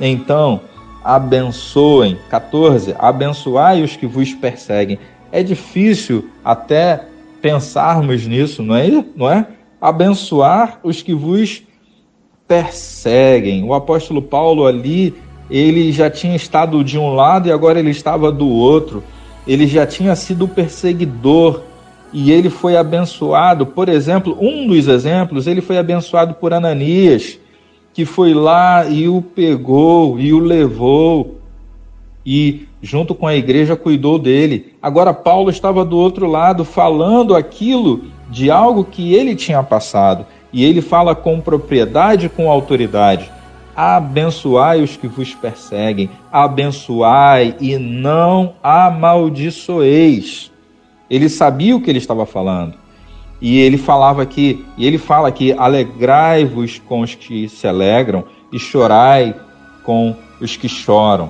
Então, 0.00 0.60
abençoem. 1.04 2.18
14. 2.28 2.94
Abençoai 2.98 3.82
os 3.82 3.96
que 3.96 4.06
vos 4.06 4.32
perseguem. 4.34 4.98
É 5.30 5.42
difícil 5.42 6.28
até 6.44 7.04
pensarmos 7.40 8.26
nisso, 8.26 8.62
não 8.62 8.76
é? 8.76 9.04
Não 9.16 9.30
é? 9.30 9.46
Abençoar 9.80 10.78
os 10.82 11.02
que 11.02 11.14
vos 11.14 11.62
perseguem. 12.46 13.64
O 13.64 13.74
apóstolo 13.74 14.22
Paulo 14.22 14.66
ali, 14.66 15.14
ele 15.50 15.90
já 15.90 16.10
tinha 16.10 16.36
estado 16.36 16.84
de 16.84 16.98
um 16.98 17.14
lado 17.14 17.48
e 17.48 17.52
agora 17.52 17.78
ele 17.78 17.90
estava 17.90 18.30
do 18.30 18.48
outro. 18.48 19.02
Ele 19.46 19.66
já 19.66 19.86
tinha 19.86 20.14
sido 20.14 20.46
perseguidor 20.46 21.62
e 22.12 22.30
ele 22.30 22.50
foi 22.50 22.76
abençoado. 22.76 23.66
Por 23.66 23.88
exemplo, 23.88 24.36
um 24.40 24.66
dos 24.66 24.86
exemplos, 24.86 25.46
ele 25.46 25.60
foi 25.60 25.78
abençoado 25.78 26.34
por 26.34 26.52
Ananias, 26.52 27.38
que 27.92 28.04
foi 28.04 28.32
lá 28.34 28.86
e 28.86 29.08
o 29.08 29.20
pegou 29.20 30.18
e 30.18 30.32
o 30.32 30.38
levou 30.38 31.38
e 32.24 32.66
junto 32.80 33.14
com 33.14 33.26
a 33.26 33.34
igreja 33.34 33.76
cuidou 33.76 34.18
dele. 34.18 34.74
Agora 34.80 35.12
Paulo 35.12 35.50
estava 35.50 35.84
do 35.84 35.96
outro 35.98 36.26
lado 36.26 36.64
falando 36.64 37.34
aquilo 37.34 38.04
de 38.30 38.50
algo 38.50 38.84
que 38.84 39.14
ele 39.14 39.36
tinha 39.36 39.62
passado. 39.62 40.26
E 40.52 40.64
ele 40.64 40.80
fala 40.80 41.14
com 41.14 41.40
propriedade, 41.40 42.28
com 42.28 42.50
autoridade. 42.50 43.30
Abençoai 43.74 44.82
os 44.82 44.96
que 44.98 45.08
vos 45.08 45.34
perseguem, 45.34 46.10
abençoai 46.30 47.56
e 47.58 47.78
não 47.78 48.52
amaldiçoeis. 48.62 50.50
Ele 51.08 51.28
sabia 51.28 51.74
o 51.74 51.80
que 51.80 51.90
ele 51.90 51.98
estava 51.98 52.26
falando. 52.26 52.81
E 53.42 53.58
ele 53.58 53.76
falava 53.76 54.22
aqui, 54.22 54.64
e 54.78 54.86
ele 54.86 54.98
fala 54.98 55.26
aqui: 55.26 55.52
alegrai-vos 55.52 56.78
com 56.78 57.00
os 57.00 57.16
que 57.16 57.48
se 57.48 57.66
alegram 57.66 58.22
e 58.52 58.58
chorai 58.58 59.34
com 59.82 60.14
os 60.40 60.56
que 60.56 60.68
choram. 60.68 61.28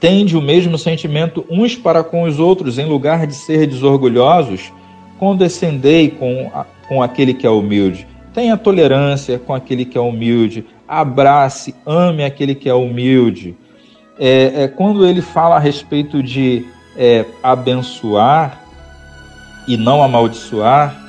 Tende 0.00 0.36
o 0.36 0.42
mesmo 0.42 0.76
sentimento 0.76 1.46
uns 1.48 1.76
para 1.76 2.02
com 2.02 2.24
os 2.24 2.40
outros, 2.40 2.80
em 2.80 2.86
lugar 2.86 3.28
de 3.28 3.34
ser 3.34 3.68
desorgulhosos, 3.68 4.72
condescendei 5.16 6.10
com, 6.10 6.50
com 6.88 7.00
aquele 7.00 7.32
que 7.32 7.46
é 7.46 7.50
humilde. 7.50 8.08
Tenha 8.34 8.56
tolerância 8.56 9.38
com 9.38 9.54
aquele 9.54 9.84
que 9.84 9.96
é 9.96 10.00
humilde. 10.00 10.66
Abrace, 10.86 11.76
ame 11.86 12.24
aquele 12.24 12.56
que 12.56 12.68
é 12.68 12.74
humilde. 12.74 13.56
É, 14.18 14.64
é 14.64 14.68
quando 14.68 15.06
ele 15.06 15.22
fala 15.22 15.54
a 15.54 15.60
respeito 15.60 16.20
de 16.20 16.66
é, 16.96 17.24
abençoar 17.40 18.60
e 19.68 19.76
não 19.76 20.02
amaldiçoar, 20.02 21.03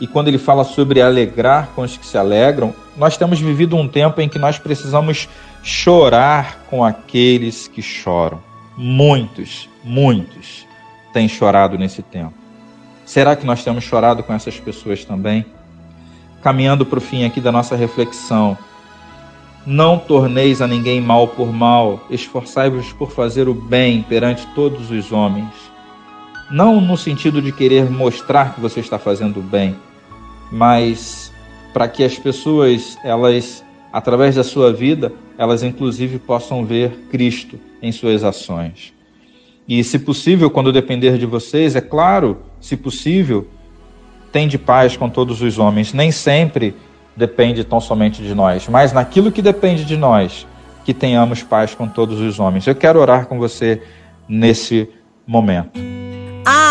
e 0.00 0.06
quando 0.06 0.28
ele 0.28 0.38
fala 0.38 0.64
sobre 0.64 1.00
alegrar 1.00 1.68
com 1.74 1.82
os 1.82 1.96
que 1.96 2.06
se 2.06 2.18
alegram, 2.18 2.74
nós 2.96 3.16
temos 3.16 3.40
vivido 3.40 3.76
um 3.76 3.88
tempo 3.88 4.20
em 4.20 4.28
que 4.28 4.38
nós 4.38 4.58
precisamos 4.58 5.28
chorar 5.62 6.64
com 6.68 6.84
aqueles 6.84 7.68
que 7.68 7.80
choram. 7.82 8.42
Muitos, 8.76 9.68
muitos 9.82 10.66
têm 11.12 11.28
chorado 11.28 11.78
nesse 11.78 12.02
tempo. 12.02 12.34
Será 13.04 13.36
que 13.36 13.46
nós 13.46 13.62
temos 13.62 13.84
chorado 13.84 14.22
com 14.22 14.32
essas 14.32 14.58
pessoas 14.58 15.04
também? 15.04 15.46
caminhando 16.44 16.84
para 16.84 16.98
o 16.98 17.00
fim 17.00 17.24
aqui 17.24 17.40
da 17.40 17.50
nossa 17.50 17.74
reflexão. 17.74 18.56
Não 19.64 19.98
torneis 19.98 20.60
a 20.60 20.66
ninguém 20.66 21.00
mal 21.00 21.26
por 21.26 21.50
mal, 21.50 22.04
esforçai-vos 22.10 22.92
por 22.92 23.10
fazer 23.10 23.48
o 23.48 23.54
bem 23.54 24.02
perante 24.02 24.46
todos 24.54 24.90
os 24.90 25.10
homens. 25.10 25.48
Não 26.50 26.80
no 26.80 26.96
sentido 26.96 27.40
de 27.40 27.52
querer 27.52 27.90
mostrar 27.90 28.54
que 28.54 28.60
você 28.60 28.80
está 28.80 28.98
fazendo 28.98 29.40
bem, 29.40 29.76
mas 30.52 31.32
para 31.72 31.88
que 31.88 32.04
as 32.04 32.18
pessoas, 32.18 32.96
elas, 33.02 33.64
através 33.92 34.36
da 34.36 34.44
sua 34.44 34.72
vida, 34.72 35.12
elas 35.36 35.62
inclusive 35.62 36.18
possam 36.18 36.64
ver 36.64 36.90
Cristo 37.10 37.58
em 37.82 37.90
suas 37.90 38.22
ações. 38.22 38.92
E, 39.66 39.82
se 39.82 39.98
possível, 39.98 40.50
quando 40.50 40.72
depender 40.72 41.16
de 41.18 41.26
vocês, 41.26 41.74
é 41.74 41.80
claro, 41.80 42.42
se 42.60 42.76
possível, 42.76 43.48
tem 44.30 44.46
de 44.46 44.58
paz 44.58 44.96
com 44.96 45.08
todos 45.08 45.40
os 45.40 45.58
homens. 45.58 45.92
Nem 45.92 46.10
sempre 46.10 46.74
depende 47.16 47.64
tão 47.64 47.80
somente 47.80 48.22
de 48.22 48.34
nós, 48.34 48.68
mas 48.68 48.92
naquilo 48.92 49.32
que 49.32 49.40
depende 49.40 49.84
de 49.84 49.96
nós, 49.96 50.46
que 50.84 50.92
tenhamos 50.92 51.42
paz 51.42 51.74
com 51.74 51.88
todos 51.88 52.20
os 52.20 52.38
homens. 52.38 52.66
Eu 52.66 52.74
quero 52.74 53.00
orar 53.00 53.26
com 53.26 53.38
você 53.38 53.80
nesse 54.28 54.88
momento. 55.26 56.03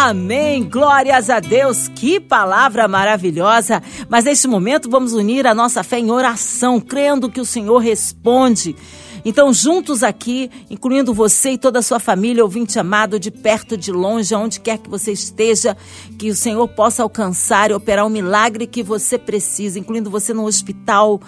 Amém. 0.05 0.65
Glórias 0.65 1.29
a 1.29 1.39
Deus. 1.39 1.87
Que 1.87 2.19
palavra 2.19 2.89
maravilhosa. 2.89 3.81
Mas 4.09 4.25
neste 4.25 4.49
momento 4.49 4.89
vamos 4.89 5.13
unir 5.13 5.47
a 5.47 5.55
nossa 5.55 5.81
fé 5.81 5.97
em 5.97 6.11
oração, 6.11 6.77
crendo 6.81 7.29
que 7.29 7.39
o 7.39 7.45
Senhor 7.45 7.77
responde. 7.77 8.75
Então, 9.25 9.53
juntos 9.53 10.03
aqui, 10.03 10.51
incluindo 10.69 11.13
você 11.13 11.51
e 11.51 11.57
toda 11.57 11.79
a 11.79 11.81
sua 11.81 11.99
família, 11.99 12.43
ouvinte 12.43 12.77
amado, 12.77 13.19
de 13.19 13.31
perto, 13.31 13.77
de 13.77 13.91
longe, 13.91 14.33
aonde 14.35 14.59
quer 14.59 14.77
que 14.77 14.89
você 14.89 15.11
esteja, 15.11 15.77
que 16.19 16.29
o 16.29 16.35
Senhor 16.35 16.67
possa 16.67 17.03
alcançar 17.03 17.71
e 17.71 17.73
operar 17.73 18.05
o 18.05 18.09
milagre 18.09 18.67
que 18.67 18.83
você 18.83 19.17
precisa, 19.17 19.79
incluindo 19.79 20.09
você 20.09 20.33
no 20.33 20.45
hospital, 20.45 21.21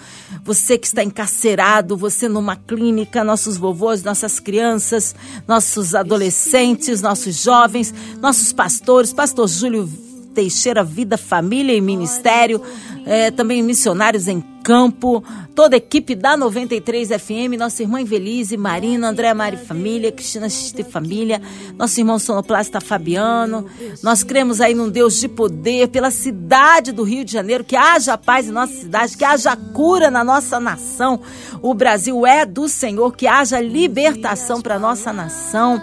você 0.44 0.76
que 0.76 0.86
está 0.86 1.02
encarcerado, 1.02 1.96
você 1.96 2.28
numa 2.28 2.56
clínica, 2.56 3.24
nossos 3.24 3.56
vovôs, 3.56 4.02
nossas 4.02 4.38
crianças, 4.38 5.14
nossos 5.48 5.94
adolescentes, 5.94 7.00
nossos 7.00 7.42
jovens, 7.42 7.94
nossos 8.20 8.52
pastores, 8.52 9.12
pastor 9.12 9.48
Júlio 9.48 10.05
Teixeira, 10.36 10.84
Vida, 10.84 11.16
Família 11.16 11.74
e 11.74 11.80
Ministério, 11.80 12.60
é, 13.06 13.30
também 13.30 13.62
missionários 13.62 14.28
em 14.28 14.44
campo, 14.62 15.24
toda 15.54 15.76
a 15.76 15.78
equipe 15.78 16.14
da 16.14 16.36
93 16.36 17.08
FM, 17.08 17.56
nossa 17.58 17.82
irmã 17.82 18.02
Invelise, 18.02 18.54
Marina, 18.54 19.08
André 19.08 19.32
Mari 19.32 19.56
Família, 19.56 20.12
Cristina 20.12 20.46
Xiste 20.50 20.84
Família, 20.84 21.40
nosso 21.78 21.98
irmão 21.98 22.18
sonoplasta 22.18 22.82
Fabiano. 22.82 23.64
Nós 24.02 24.22
cremos 24.22 24.60
aí 24.60 24.74
num 24.74 24.90
Deus 24.90 25.18
de 25.18 25.26
poder, 25.26 25.88
pela 25.88 26.10
cidade 26.10 26.92
do 26.92 27.02
Rio 27.02 27.24
de 27.24 27.32
Janeiro, 27.32 27.64
que 27.64 27.76
haja 27.76 28.18
paz 28.18 28.46
em 28.46 28.52
nossa 28.52 28.74
cidade, 28.74 29.16
que 29.16 29.24
haja 29.24 29.56
cura 29.56 30.10
na 30.10 30.22
nossa 30.22 30.60
nação. 30.60 31.18
O 31.62 31.72
Brasil 31.72 32.26
é 32.26 32.44
do 32.44 32.68
Senhor, 32.68 33.16
que 33.16 33.26
haja 33.26 33.58
libertação 33.58 34.60
para 34.60 34.78
nossa 34.78 35.14
nação. 35.14 35.80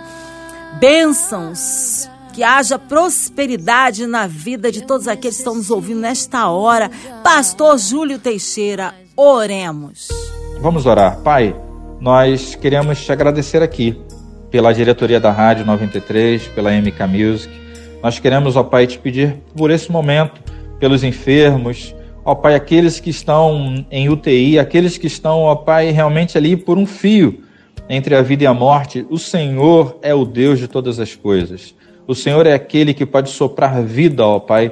Bênçãos 0.79 2.07
que 2.33 2.43
haja 2.43 2.79
prosperidade 2.79 4.07
na 4.07 4.25
vida 4.25 4.71
de 4.71 4.81
todos 4.81 5.07
aqueles 5.07 5.35
que 5.35 5.41
estão 5.41 5.55
nos 5.55 5.69
ouvindo 5.69 5.99
nesta 5.99 6.49
hora. 6.49 6.89
Pastor 7.23 7.77
Júlio 7.77 8.17
Teixeira, 8.17 8.93
oremos. 9.15 10.07
Vamos 10.59 10.87
orar. 10.87 11.19
Pai, 11.19 11.55
nós 12.01 12.55
queremos 12.55 13.05
te 13.05 13.11
agradecer 13.11 13.61
aqui 13.61 13.95
pela 14.49 14.73
diretoria 14.73 15.19
da 15.19 15.31
Rádio 15.31 15.63
93, 15.63 16.47
pela 16.47 16.71
MK 16.71 17.07
Music. 17.07 17.53
Nós 18.01 18.17
queremos, 18.17 18.55
ó 18.55 18.63
Pai, 18.63 18.87
te 18.87 18.97
pedir 18.97 19.37
por 19.55 19.69
esse 19.69 19.91
momento, 19.91 20.41
pelos 20.79 21.03
enfermos, 21.03 21.95
ó 22.25 22.33
Pai, 22.33 22.55
aqueles 22.55 22.99
que 22.99 23.11
estão 23.11 23.85
em 23.91 24.09
UTI, 24.09 24.57
aqueles 24.57 24.97
que 24.97 25.05
estão, 25.07 25.41
ó 25.41 25.55
Pai, 25.55 25.91
realmente 25.91 26.35
ali 26.35 26.57
por 26.57 26.79
um 26.79 26.85
fio 26.87 27.43
entre 27.87 28.15
a 28.15 28.23
vida 28.23 28.43
e 28.43 28.47
a 28.47 28.53
morte. 28.53 29.05
O 29.09 29.19
Senhor 29.19 29.99
é 30.01 30.15
o 30.15 30.25
Deus 30.25 30.57
de 30.57 30.67
todas 30.67 30.99
as 30.99 31.15
coisas. 31.15 31.75
O 32.07 32.13
Senhor 32.13 32.45
é 32.45 32.53
aquele 32.53 32.93
que 32.93 33.05
pode 33.05 33.29
soprar 33.29 33.81
vida, 33.81 34.25
ó 34.25 34.39
Pai, 34.39 34.71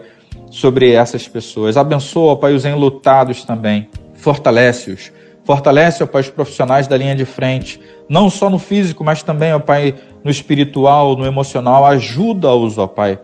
sobre 0.50 0.92
essas 0.92 1.28
pessoas. 1.28 1.78
Abençoa, 1.78 2.34
ó 2.34 2.36
Pai, 2.36 2.54
os 2.54 2.66
enlutados 2.66 3.44
também. 3.44 3.88
Fortalece-os. 4.16 5.12
Fortalece, 5.44 6.04
ó 6.04 6.08
Pai, 6.08 6.22
os 6.22 6.30
profissionais 6.30 6.88
da 6.88 6.98
linha 6.98 7.16
de 7.16 7.26
frente, 7.26 7.80
não 8.08 8.30
só 8.30 8.50
no 8.50 8.60
físico, 8.60 9.04
mas 9.04 9.24
também, 9.24 9.54
ó 9.54 9.60
Pai, 9.60 9.96
no 10.24 10.30
espiritual, 10.30 11.16
no 11.16 11.26
emocional. 11.26 11.86
Ajuda-os, 11.86 12.78
ó 12.78 12.88
Pai. 12.88 13.20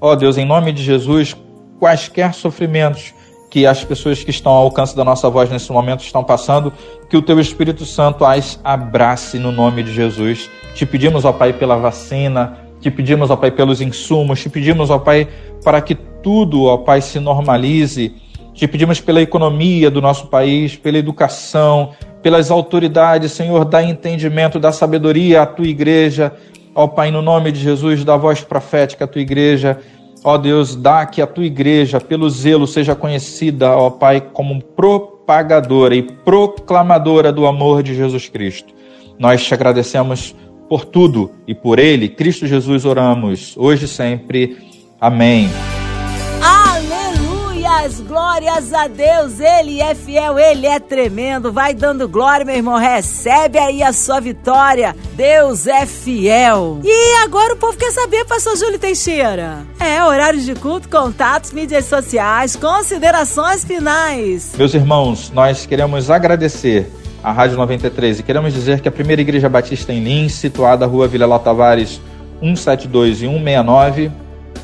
Ó 0.00 0.14
Deus, 0.14 0.36
em 0.36 0.44
nome 0.44 0.72
de 0.72 0.82
Jesus, 0.82 1.34
quaisquer 1.78 2.34
sofrimentos 2.34 3.14
que 3.50 3.66
as 3.66 3.82
pessoas 3.82 4.22
que 4.22 4.30
estão 4.30 4.52
ao 4.52 4.64
alcance 4.64 4.94
da 4.94 5.04
nossa 5.04 5.30
voz 5.30 5.48
nesse 5.48 5.72
momento 5.72 6.00
estão 6.00 6.22
passando, 6.22 6.72
que 7.08 7.16
o 7.16 7.22
Teu 7.22 7.40
Espírito 7.40 7.86
Santo 7.86 8.24
as 8.24 8.60
abrace 8.62 9.38
no 9.38 9.50
nome 9.50 9.82
de 9.82 9.94
Jesus. 9.94 10.50
Te 10.74 10.84
pedimos, 10.84 11.24
ó 11.24 11.32
Pai, 11.32 11.52
pela 11.52 11.76
vacina, 11.76 12.65
te 12.86 12.90
pedimos, 12.92 13.30
ó 13.30 13.36
Pai, 13.36 13.50
pelos 13.50 13.80
insumos, 13.80 14.40
te 14.40 14.48
pedimos, 14.48 14.90
ó 14.90 14.98
Pai, 15.00 15.26
para 15.64 15.80
que 15.80 15.96
tudo, 15.96 16.66
ó 16.66 16.78
Pai, 16.78 17.02
se 17.02 17.18
normalize. 17.18 18.14
Te 18.54 18.68
pedimos 18.68 19.00
pela 19.00 19.20
economia 19.20 19.90
do 19.90 20.00
nosso 20.00 20.28
país, 20.28 20.76
pela 20.76 20.96
educação, 20.96 21.90
pelas 22.22 22.48
autoridades, 22.48 23.32
Senhor, 23.32 23.64
dá 23.64 23.82
entendimento, 23.82 24.60
dá 24.60 24.70
sabedoria 24.70 25.42
à 25.42 25.46
tua 25.46 25.66
igreja. 25.66 26.32
Ó 26.76 26.86
Pai, 26.86 27.10
no 27.10 27.20
nome 27.20 27.50
de 27.50 27.58
Jesus, 27.58 28.04
dá 28.04 28.16
voz 28.16 28.40
profética 28.40 29.04
à 29.04 29.08
tua 29.08 29.20
igreja. 29.20 29.80
Ó 30.22 30.38
Deus, 30.38 30.76
dá 30.76 31.04
que 31.06 31.20
a 31.20 31.26
tua 31.26 31.44
igreja, 31.44 32.00
pelo 32.00 32.30
zelo, 32.30 32.68
seja 32.68 32.94
conhecida, 32.94 33.76
ó 33.76 33.90
Pai, 33.90 34.20
como 34.32 34.62
propagadora 34.62 35.96
e 35.96 36.02
proclamadora 36.02 37.32
do 37.32 37.46
amor 37.46 37.82
de 37.82 37.96
Jesus 37.96 38.28
Cristo. 38.28 38.72
Nós 39.18 39.44
te 39.44 39.52
agradecemos 39.52 40.36
por 40.68 40.84
tudo 40.84 41.30
e 41.46 41.54
por 41.54 41.78
Ele, 41.78 42.08
Cristo 42.08 42.46
Jesus, 42.46 42.84
oramos, 42.84 43.54
hoje 43.56 43.84
e 43.84 43.88
sempre. 43.88 44.56
Amém. 45.00 45.48
Aleluias, 46.42 48.00
glórias 48.00 48.72
a 48.72 48.88
Deus, 48.88 49.40
Ele 49.40 49.80
é 49.80 49.94
fiel, 49.94 50.38
Ele 50.38 50.66
é 50.66 50.78
tremendo. 50.78 51.52
Vai 51.52 51.74
dando 51.74 52.08
glória, 52.08 52.44
meu 52.44 52.56
irmão, 52.56 52.76
recebe 52.76 53.58
aí 53.58 53.82
a 53.82 53.92
sua 53.92 54.20
vitória. 54.20 54.94
Deus 55.14 55.66
é 55.66 55.84
fiel. 55.86 56.80
E 56.82 57.22
agora 57.24 57.54
o 57.54 57.56
povo 57.56 57.76
quer 57.76 57.90
saber, 57.92 58.24
pastor 58.24 58.56
Júlio 58.56 58.78
Teixeira. 58.78 59.66
É, 59.78 60.02
horários 60.02 60.44
de 60.44 60.54
culto, 60.54 60.88
contatos, 60.88 61.52
mídias 61.52 61.84
sociais, 61.84 62.56
considerações 62.56 63.64
finais. 63.64 64.54
Meus 64.56 64.74
irmãos, 64.74 65.30
nós 65.30 65.66
queremos 65.66 66.10
agradecer 66.10 66.90
a 67.22 67.32
Rádio 67.32 67.56
93. 67.56 68.20
E 68.20 68.22
queremos 68.22 68.52
dizer 68.52 68.80
que 68.80 68.88
a 68.88 68.92
primeira 68.92 69.20
Igreja 69.20 69.48
Batista 69.48 69.92
em 69.92 70.02
Lins, 70.02 70.32
situada 70.32 70.86
na 70.86 70.92
rua 70.92 71.08
Vila 71.08 71.38
Tavares 71.38 72.00
172 72.40 73.22
e 73.22 73.26
169, 73.26 74.10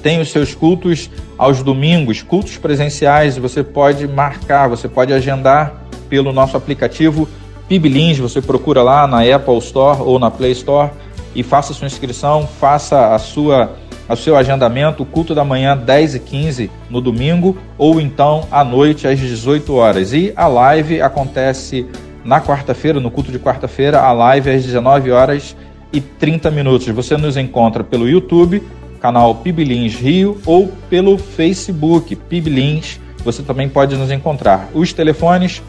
tem 0.03 0.21
os 0.21 0.31
seus 0.31 0.55
cultos 0.55 1.11
aos 1.39 1.63
domingos, 1.63 2.23
cultos 2.23 2.57
presenciais. 2.57 3.37
Você 3.39 3.63
pode 3.63 4.07
marcar, 4.09 4.69
você 4.69 4.89
pode 4.89 5.13
agendar 5.13 5.83
pelo 6.09 6.33
nosso 6.33 6.57
aplicativo 6.57 7.29
PibLins. 7.69 8.19
Você 8.19 8.43
procura 8.43 8.83
lá 8.83 9.07
na 9.07 9.23
Apple 9.23 9.59
Store 9.59 10.03
ou 10.03 10.19
na 10.19 10.31
Play 10.31 10.53
Store 10.53 10.91
e 11.35 11.43
faça 11.43 11.73
sua 11.73 11.87
inscrição, 11.87 12.47
faça 12.47 13.15
a 13.15 13.19
sua 13.19 13.77
o 14.09 14.17
seu 14.17 14.37
agendamento, 14.37 15.03
o 15.03 15.07
culto 15.07 15.35
da 15.35 15.45
manhã 15.45 15.77
10 15.77 16.17
e 16.17 16.21
15 16.21 16.71
no 16.91 17.01
domingo 17.01 17.57
ou 17.79 18.01
então 18.01 18.47
à 18.51 18.63
noite 18.63 19.07
às 19.09 19.19
18 19.19 19.75
horas. 19.75 20.13
E 20.13 20.33
a 20.37 20.47
live 20.47 21.01
acontece 21.01 21.87
na 22.25 22.41
quarta-feira, 22.41 23.01
no 23.01 23.11
culto 23.11 23.33
de 23.33 23.39
quarta-feira, 23.39 24.01
a 24.01 24.13
live 24.13 24.51
é 24.51 24.55
às 24.55 24.65
19 24.65 25.11
horas 25.11 25.57
e 25.93 26.01
30 26.01 26.51
minutos. 26.51 26.89
Você 26.89 27.17
nos 27.17 27.37
encontra 27.37 27.85
pelo 27.85 28.09
YouTube, 28.09 28.63
canal 29.01 29.35
Pibilins 29.37 29.95
Rio, 29.95 30.41
ou 30.47 30.73
pelo 30.89 31.19
Facebook 31.19 32.17
Pibilins. 32.17 32.99
Você 33.25 33.43
também 33.43 33.69
pode 33.69 33.95
nos 33.97 34.11
encontrar. 34.11 34.71
Os 34.73 34.93
telefones 34.93 35.63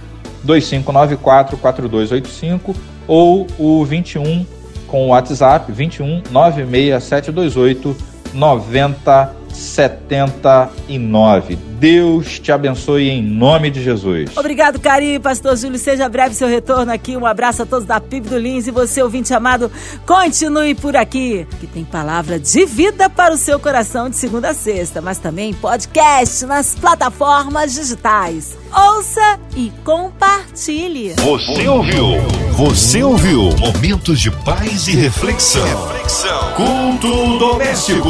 2594-4285 0.45 2.75
ou 3.07 3.47
o 3.57 3.83
21 3.85 4.45
com 4.87 5.07
o 5.07 5.09
WhatsApp 5.09 5.71
21 5.71 6.23
96728 6.31 7.95
90 8.33 9.35
79. 9.49 11.72
Deus 11.83 12.39
te 12.39 12.49
abençoe 12.49 13.09
em 13.09 13.21
nome 13.21 13.69
de 13.69 13.83
Jesus. 13.83 14.37
Obrigado, 14.37 14.79
carinho, 14.79 15.19
pastor 15.19 15.57
Júlio. 15.57 15.77
Seja 15.77 16.07
breve 16.07 16.33
seu 16.33 16.47
retorno 16.47 16.93
aqui. 16.93 17.17
Um 17.17 17.25
abraço 17.25 17.63
a 17.63 17.65
todos 17.65 17.85
da 17.85 17.99
PIB 17.99 18.29
do 18.29 18.37
Lins 18.37 18.67
e 18.67 18.71
você, 18.71 19.03
ouvinte 19.03 19.33
amado, 19.33 19.69
continue 20.05 20.75
por 20.75 20.95
aqui, 20.95 21.45
que 21.59 21.67
tem 21.67 21.83
palavra 21.83 22.39
de 22.39 22.65
vida 22.65 23.09
para 23.09 23.33
o 23.33 23.37
seu 23.37 23.59
coração 23.59 24.09
de 24.09 24.15
segunda 24.15 24.51
a 24.51 24.53
sexta, 24.53 25.01
mas 25.01 25.17
também 25.17 25.53
podcast 25.53 26.45
nas 26.45 26.73
plataformas 26.73 27.73
digitais. 27.73 28.57
Ouça 28.73 29.37
e 29.53 29.69
compartilhe. 29.83 31.15
Você 31.17 31.67
ouviu? 31.67 32.05
Você 32.53 33.03
ouviu? 33.03 33.49
Momentos 33.57 34.21
de 34.21 34.31
paz 34.31 34.87
e 34.87 34.95
reflexão. 34.95 35.65
reflexão. 35.65 36.53
Culto 36.53 37.37
doméstico. 37.39 38.09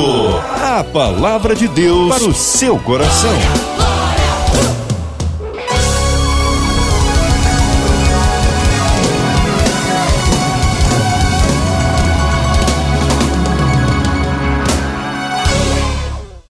A 0.62 0.84
palavra 0.84 1.56
de 1.56 1.68
Deus 1.68 2.10
para 2.10 2.30
o 2.30 2.34
seu 2.34 2.78
coração. 2.80 3.63
Oh. 3.66 3.93